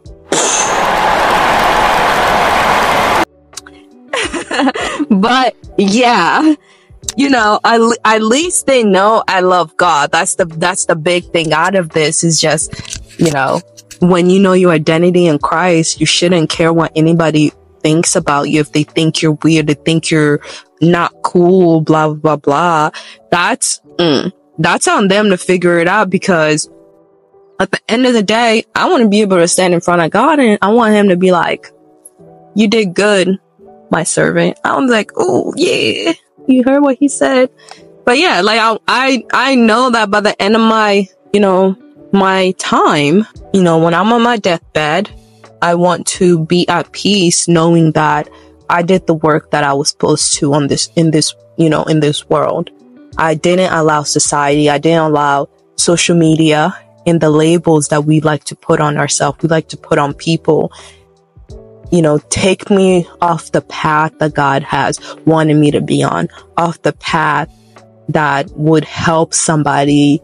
but 5.10 5.56
yeah, 5.78 6.56
you 7.18 7.30
know, 7.30 7.60
I, 7.64 7.96
at 8.04 8.22
least 8.22 8.68
they 8.68 8.84
know 8.84 9.24
I 9.28 9.42
love 9.42 9.76
God. 9.78 10.12
That's 10.12 10.36
the, 10.36 10.46
that's 10.46 10.86
the 10.86 10.96
big 10.96 11.26
thing 11.32 11.54
out 11.54 11.76
of 11.76 11.90
this 11.90 12.24
is 12.24 12.40
just, 12.40 13.20
you 13.20 13.32
know, 13.32 13.62
when 14.00 14.30
you 14.30 14.40
know 14.40 14.54
your 14.54 14.72
identity 14.72 15.28
in 15.28 15.40
Christ, 15.40 16.00
you 16.00 16.06
shouldn't 16.06 16.50
care 16.50 16.74
what 16.74 16.92
anybody 16.96 17.54
thinks 17.86 18.16
about 18.16 18.50
you. 18.50 18.62
If 18.62 18.72
they 18.72 18.82
think 18.82 19.22
you're 19.22 19.38
weird, 19.44 19.68
they 19.68 19.76
think 19.76 20.10
you're 20.10 20.42
not 20.82 21.14
cool, 21.22 21.82
blah, 21.82 22.12
blah, 22.16 22.36
blah. 22.36 22.90
That's, 23.30 23.80
mm, 24.00 24.34
that's 24.58 24.88
on 24.88 25.08
them 25.08 25.30
to 25.30 25.38
figure 25.38 25.78
it 25.78 25.88
out 25.88 26.10
because 26.10 26.68
at 27.60 27.70
the 27.70 27.80
end 27.88 28.08
of 28.08 28.14
the 28.14 28.24
day, 28.24 28.64
I 28.74 28.90
want 28.90 29.04
to 29.04 29.08
be 29.10 29.22
able 29.22 29.38
to 29.38 29.48
stand 29.48 29.76
in 29.76 29.82
front 29.82 30.02
of 30.02 30.10
God 30.10 30.40
and 30.40 30.58
I 30.64 30.74
want 30.74 30.96
him 30.96 31.10
to 31.10 31.16
be 31.16 31.32
like, 31.32 31.68
you 32.56 32.68
did 32.68 32.96
good, 32.96 33.38
my 33.92 34.02
servant. 34.02 34.58
I 34.64 34.76
was 34.80 34.90
like, 34.90 35.12
oh 35.16 35.54
yeah, 35.56 36.14
you 36.48 36.64
heard 36.64 36.82
what 36.82 36.98
he 36.98 37.08
said. 37.08 37.52
But 38.04 38.18
yeah, 38.18 38.42
like 38.42 38.60
I, 38.60 38.80
I, 38.88 39.26
I 39.32 39.56
know 39.56 39.92
that 39.92 40.10
by 40.10 40.22
the 40.22 40.42
end 40.42 40.56
of 40.56 40.62
my, 40.62 41.08
you 41.34 41.40
know, 41.40 41.78
my 42.12 42.50
time, 42.58 43.28
you 43.54 43.62
know, 43.62 43.78
when 43.78 43.94
I'm 43.94 44.12
on 44.12 44.24
my 44.24 44.38
deathbed, 44.38 45.12
I 45.66 45.74
want 45.74 46.06
to 46.20 46.46
be 46.46 46.70
at 46.70 46.92
peace 46.92 47.48
knowing 47.48 47.94
that 47.94 48.30
I 48.70 48.84
did 48.84 49.08
the 49.08 49.16
work 49.16 49.50
that 49.50 49.64
I 49.64 49.74
was 49.74 49.90
supposed 49.90 50.36
to 50.36 50.54
on 50.54 50.68
this, 50.68 50.92
in 50.96 51.10
this, 51.10 51.34
you 51.58 51.72
know, 51.72 51.82
in 51.86 52.02
this 52.02 52.30
world. 52.30 52.70
I 53.18 53.34
didn't 53.34 53.74
allow 53.74 54.04
society, 54.04 54.70
I 54.70 54.78
didn't 54.78 55.06
allow 55.10 55.50
social 55.76 56.16
media 56.16 56.78
and 57.08 57.20
the 57.20 57.32
labels 57.32 57.88
that 57.88 58.06
we 58.06 58.22
like 58.22 58.44
to 58.44 58.56
put 58.56 58.80
on 58.80 59.00
ourselves, 59.00 59.40
we 59.42 59.50
like 59.50 59.70
to 59.70 59.78
put 59.78 59.98
on 59.98 60.14
people, 60.14 60.72
you 61.92 62.04
know, 62.04 62.20
take 62.30 62.70
me 62.70 63.08
off 63.20 63.52
the 63.52 63.62
path 63.62 64.16
that 64.20 64.36
God 64.36 64.62
has 64.62 65.00
wanted 65.26 65.56
me 65.56 65.72
to 65.72 65.82
be 65.82 66.04
on, 66.04 66.30
off 66.58 66.80
the 66.84 66.94
path 66.94 67.50
that 68.10 68.52
would 68.52 68.86
help 68.86 69.34
somebody 69.34 70.22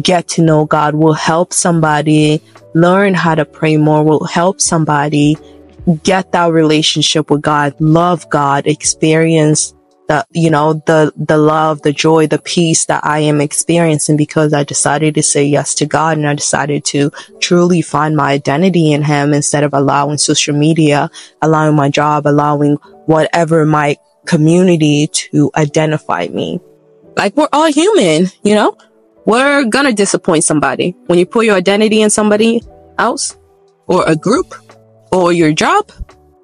get 0.00 0.28
to 0.28 0.42
know 0.42 0.64
God, 0.64 0.94
will 0.94 1.14
help 1.14 1.52
somebody 1.52 2.42
learn 2.74 3.14
how 3.14 3.34
to 3.34 3.44
pray 3.44 3.76
more, 3.76 4.04
will 4.04 4.24
help 4.24 4.60
somebody 4.60 5.36
get 6.02 6.32
that 6.32 6.52
relationship 6.52 7.30
with 7.30 7.42
God, 7.42 7.74
love 7.78 8.28
God, 8.28 8.66
experience 8.66 9.72
the, 10.08 10.24
you 10.32 10.50
know, 10.50 10.74
the, 10.86 11.12
the 11.16 11.36
love, 11.36 11.82
the 11.82 11.92
joy, 11.92 12.26
the 12.26 12.38
peace 12.38 12.86
that 12.86 13.04
I 13.04 13.20
am 13.20 13.40
experiencing 13.40 14.16
because 14.16 14.52
I 14.52 14.64
decided 14.64 15.14
to 15.16 15.22
say 15.22 15.44
yes 15.44 15.74
to 15.76 15.86
God 15.86 16.16
and 16.16 16.28
I 16.28 16.34
decided 16.34 16.84
to 16.86 17.10
truly 17.40 17.82
find 17.82 18.16
my 18.16 18.30
identity 18.30 18.92
in 18.92 19.02
Him 19.02 19.34
instead 19.34 19.64
of 19.64 19.74
allowing 19.74 20.18
social 20.18 20.56
media, 20.56 21.10
allowing 21.42 21.74
my 21.74 21.88
job, 21.88 22.26
allowing 22.26 22.76
whatever 23.06 23.64
my 23.64 23.96
community 24.26 25.08
to 25.08 25.50
identify 25.56 26.28
me. 26.28 26.60
Like 27.16 27.36
we're 27.36 27.48
all 27.52 27.70
human, 27.72 28.26
you 28.42 28.54
know? 28.54 28.76
We're 29.26 29.64
gonna 29.64 29.92
disappoint 29.92 30.44
somebody. 30.44 30.94
When 31.06 31.18
you 31.18 31.26
put 31.26 31.46
your 31.46 31.56
identity 31.56 32.00
in 32.00 32.10
somebody 32.10 32.62
else 32.98 33.36
or 33.86 34.04
a 34.06 34.16
group 34.16 34.54
or 35.12 35.32
your 35.32 35.52
job, 35.52 35.90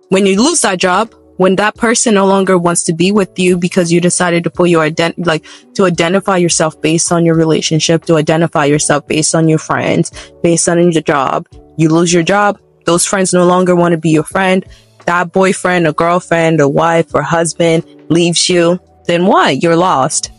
when 0.09 0.27
you 0.27 0.43
lose 0.43 0.61
that 0.63 0.79
job, 0.79 1.15
when 1.37 1.57
that 1.57 1.77
person 1.77 2.15
no 2.15 2.27
longer 2.27 2.59
wants 2.59 2.83
to 2.85 2.93
be 2.93 3.11
with 3.11 3.39
you 3.39 3.57
because 3.57 3.91
you 3.91 4.01
decided 4.01 4.45
to 4.45 4.51
put 4.51 4.69
your 4.69 4.85
ident 4.85 5.15
like 5.27 5.45
to 5.75 5.85
identify 5.85 6.37
yourself 6.37 6.81
based 6.83 7.11
on 7.13 7.25
your 7.25 7.37
relationship, 7.37 8.05
to 8.05 8.17
identify 8.17 8.65
yourself 8.65 9.07
based 9.07 9.35
on 9.35 9.49
your 9.49 9.59
friends, 9.59 10.11
based 10.43 10.69
on 10.69 10.93
your 10.93 11.03
job, 11.03 11.47
you 11.77 11.89
lose 11.89 12.13
your 12.13 12.23
job, 12.23 12.61
those 12.85 13.07
friends 13.07 13.33
no 13.33 13.47
longer 13.47 13.75
want 13.75 13.93
to 13.93 13.99
be 13.99 14.11
your 14.11 14.25
friend. 14.25 14.65
That 15.07 15.33
boyfriend 15.33 15.87
or 15.87 15.93
girlfriend 15.93 16.61
or 16.61 16.69
wife 16.69 17.15
or 17.15 17.23
husband 17.23 17.85
leaves 18.09 18.49
you, 18.49 18.79
then 19.07 19.27
why? 19.27 19.51
You're 19.51 19.77
lost 19.77 20.31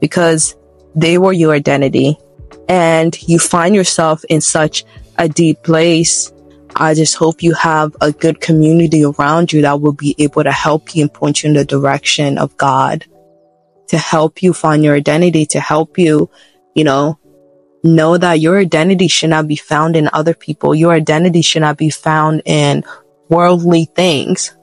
because 0.00 0.56
they 0.96 1.18
were 1.18 1.32
your 1.32 1.52
identity 1.52 2.18
and 2.68 3.16
you 3.28 3.38
find 3.38 3.74
yourself 3.74 4.24
in 4.28 4.40
such 4.40 4.84
a 5.18 5.28
deep 5.28 5.62
place. 5.62 6.32
I 6.74 6.94
just 6.94 7.14
hope 7.14 7.42
you 7.42 7.54
have 7.54 7.94
a 8.00 8.10
good 8.10 8.40
community 8.40 9.04
around 9.04 9.52
you 9.52 9.62
that 9.62 9.80
will 9.80 9.92
be 9.92 10.14
able 10.18 10.42
to 10.42 10.52
help 10.52 10.96
you 10.96 11.02
and 11.02 11.12
point 11.12 11.42
you 11.42 11.48
in 11.48 11.54
the 11.54 11.64
direction 11.64 12.38
of 12.38 12.56
God 12.56 13.04
to 13.88 13.98
help 13.98 14.42
you 14.42 14.52
find 14.52 14.82
your 14.82 14.96
identity, 14.96 15.46
to 15.46 15.60
help 15.60 15.96
you, 15.96 16.28
you 16.74 16.82
know, 16.82 17.18
know 17.84 18.18
that 18.18 18.40
your 18.40 18.58
identity 18.58 19.06
should 19.06 19.30
not 19.30 19.46
be 19.46 19.56
found 19.56 19.96
in 19.96 20.10
other 20.12 20.34
people. 20.34 20.74
Your 20.74 20.92
identity 20.92 21.42
should 21.42 21.62
not 21.62 21.76
be 21.76 21.90
found 21.90 22.42
in 22.44 22.84
worldly 23.28 23.84
things. 23.84 24.56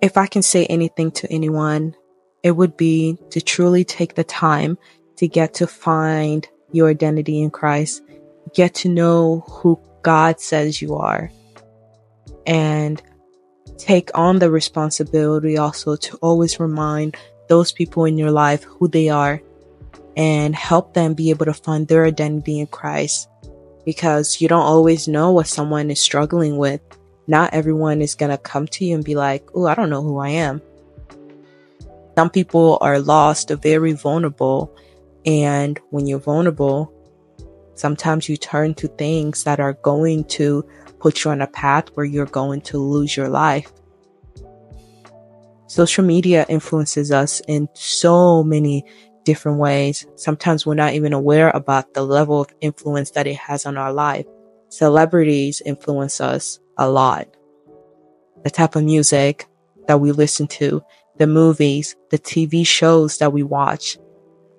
If 0.00 0.16
I 0.16 0.26
can 0.26 0.42
say 0.42 0.64
anything 0.66 1.10
to 1.12 1.32
anyone, 1.32 1.96
it 2.42 2.52
would 2.52 2.76
be 2.76 3.18
to 3.30 3.40
truly 3.40 3.84
take 3.84 4.14
the 4.14 4.24
time 4.24 4.78
to 5.18 5.28
get 5.28 5.54
to 5.54 5.66
find 5.66 6.48
your 6.72 6.88
identity 6.88 7.40
in 7.40 7.50
Christ, 7.50 8.02
get 8.54 8.74
to 8.76 8.88
know 8.88 9.44
who 9.48 9.78
God 10.02 10.40
says 10.40 10.80
you 10.80 10.96
are, 10.96 11.30
and 12.46 13.02
take 13.76 14.10
on 14.14 14.38
the 14.38 14.50
responsibility 14.50 15.58
also 15.58 15.96
to 15.96 16.16
always 16.18 16.58
remind 16.58 17.16
those 17.48 17.72
people 17.72 18.04
in 18.04 18.18
your 18.18 18.30
life 18.30 18.64
who 18.64 18.88
they 18.88 19.08
are 19.08 19.40
and 20.16 20.54
help 20.54 20.94
them 20.94 21.14
be 21.14 21.30
able 21.30 21.46
to 21.46 21.54
find 21.54 21.86
their 21.86 22.04
identity 22.04 22.60
in 22.60 22.66
Christ 22.66 23.28
because 23.84 24.40
you 24.40 24.48
don't 24.48 24.66
always 24.66 25.08
know 25.08 25.32
what 25.32 25.46
someone 25.46 25.90
is 25.90 26.00
struggling 26.00 26.58
with. 26.58 26.80
Not 27.26 27.54
everyone 27.54 28.02
is 28.02 28.14
going 28.14 28.30
to 28.30 28.38
come 28.38 28.66
to 28.68 28.84
you 28.84 28.94
and 28.94 29.04
be 29.04 29.14
like, 29.14 29.48
Oh, 29.54 29.66
I 29.66 29.74
don't 29.74 29.90
know 29.90 30.02
who 30.02 30.18
I 30.18 30.30
am. 30.30 30.60
Some 32.16 32.30
people 32.30 32.78
are 32.80 32.98
lost, 32.98 33.50
very 33.50 33.92
vulnerable, 33.92 34.74
and 35.28 35.78
when 35.90 36.06
you're 36.06 36.18
vulnerable, 36.18 36.90
sometimes 37.74 38.30
you 38.30 38.38
turn 38.38 38.72
to 38.76 38.88
things 38.88 39.44
that 39.44 39.60
are 39.60 39.74
going 39.74 40.24
to 40.24 40.66
put 41.00 41.22
you 41.22 41.30
on 41.30 41.42
a 41.42 41.46
path 41.46 41.88
where 41.92 42.06
you're 42.06 42.24
going 42.24 42.62
to 42.62 42.78
lose 42.78 43.14
your 43.14 43.28
life. 43.28 43.70
Social 45.66 46.02
media 46.02 46.46
influences 46.48 47.12
us 47.12 47.42
in 47.46 47.68
so 47.74 48.42
many 48.42 48.86
different 49.24 49.58
ways. 49.58 50.06
Sometimes 50.16 50.64
we're 50.64 50.72
not 50.72 50.94
even 50.94 51.12
aware 51.12 51.50
about 51.50 51.92
the 51.92 52.02
level 52.02 52.40
of 52.40 52.54
influence 52.62 53.10
that 53.10 53.26
it 53.26 53.36
has 53.36 53.66
on 53.66 53.76
our 53.76 53.92
life. 53.92 54.24
Celebrities 54.70 55.60
influence 55.66 56.22
us 56.22 56.58
a 56.78 56.88
lot. 56.88 57.28
The 58.44 58.50
type 58.50 58.76
of 58.76 58.84
music 58.84 59.46
that 59.88 60.00
we 60.00 60.10
listen 60.10 60.46
to, 60.46 60.82
the 61.18 61.26
movies, 61.26 61.96
the 62.10 62.18
TV 62.18 62.66
shows 62.66 63.18
that 63.18 63.34
we 63.34 63.42
watch, 63.42 63.98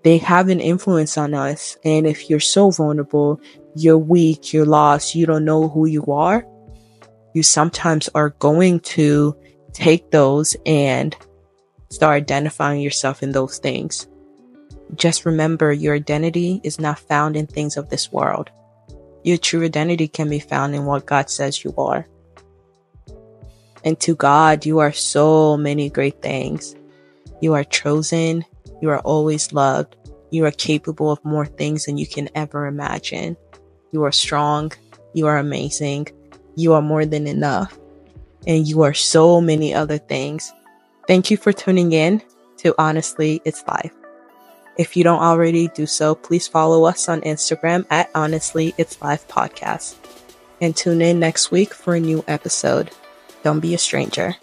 they 0.03 0.17
have 0.19 0.49
an 0.49 0.59
influence 0.59 1.17
on 1.17 1.33
us. 1.33 1.77
And 1.83 2.07
if 2.07 2.29
you're 2.29 2.39
so 2.39 2.71
vulnerable, 2.71 3.41
you're 3.75 3.97
weak, 3.97 4.53
you're 4.53 4.65
lost, 4.65 5.15
you 5.15 5.25
don't 5.25 5.45
know 5.45 5.69
who 5.69 5.85
you 5.85 6.05
are, 6.07 6.45
you 7.33 7.43
sometimes 7.43 8.09
are 8.15 8.31
going 8.31 8.79
to 8.81 9.35
take 9.73 10.11
those 10.11 10.55
and 10.65 11.15
start 11.89 12.15
identifying 12.17 12.81
yourself 12.81 13.23
in 13.23 13.31
those 13.31 13.57
things. 13.57 14.07
Just 14.95 15.25
remember 15.25 15.71
your 15.71 15.95
identity 15.95 16.61
is 16.63 16.79
not 16.79 16.99
found 16.99 17.35
in 17.35 17.45
things 17.45 17.77
of 17.77 17.89
this 17.89 18.11
world. 18.11 18.49
Your 19.23 19.37
true 19.37 19.63
identity 19.63 20.07
can 20.07 20.29
be 20.29 20.39
found 20.39 20.73
in 20.75 20.85
what 20.85 21.05
God 21.05 21.29
says 21.29 21.63
you 21.63 21.73
are. 21.77 22.07
And 23.83 23.99
to 24.01 24.15
God, 24.15 24.65
you 24.65 24.79
are 24.79 24.91
so 24.91 25.57
many 25.57 25.89
great 25.89 26.21
things. 26.21 26.75
You 27.41 27.53
are 27.53 27.63
chosen. 27.63 28.45
You 28.81 28.89
are 28.89 28.99
always 28.99 29.53
loved. 29.53 29.95
You 30.31 30.45
are 30.45 30.51
capable 30.51 31.11
of 31.11 31.23
more 31.25 31.45
things 31.45 31.85
than 31.85 31.97
you 31.97 32.07
can 32.07 32.29
ever 32.35 32.65
imagine. 32.67 33.35
You 33.91 34.03
are 34.03 34.11
strong. 34.11 34.71
You 35.13 35.27
are 35.27 35.37
amazing. 35.37 36.07
You 36.55 36.73
are 36.73 36.81
more 36.81 37.05
than 37.05 37.27
enough. 37.27 37.77
and 38.47 38.65
you 38.67 38.83
are 38.83 38.93
so 38.93 39.41
many 39.41 39.73
other 39.73 39.97
things. 39.97 40.53
Thank 41.07 41.29
you 41.29 41.35
for 41.35 41.51
tuning 41.51 41.91
in 41.91 42.21
to 42.57 42.73
Honestly 42.77 43.41
It's 43.43 43.63
Life. 43.67 43.91
If 44.77 44.95
you 44.95 45.03
don't 45.03 45.21
already 45.21 45.67
do 45.67 45.85
so, 45.85 46.15
please 46.15 46.47
follow 46.47 46.85
us 46.85 47.09
on 47.09 47.19
Instagram 47.21 47.85
at 47.89 48.09
Honestly 48.15 48.73
It's 48.77 49.01
Life 49.01 49.27
Podcast. 49.27 49.95
And 50.61 50.75
tune 50.75 51.01
in 51.01 51.19
next 51.19 51.51
week 51.51 51.73
for 51.73 51.95
a 51.95 51.99
new 51.99 52.23
episode. 52.27 52.91
Don't 53.43 53.59
be 53.59 53.73
a 53.73 53.77
stranger. 53.77 54.35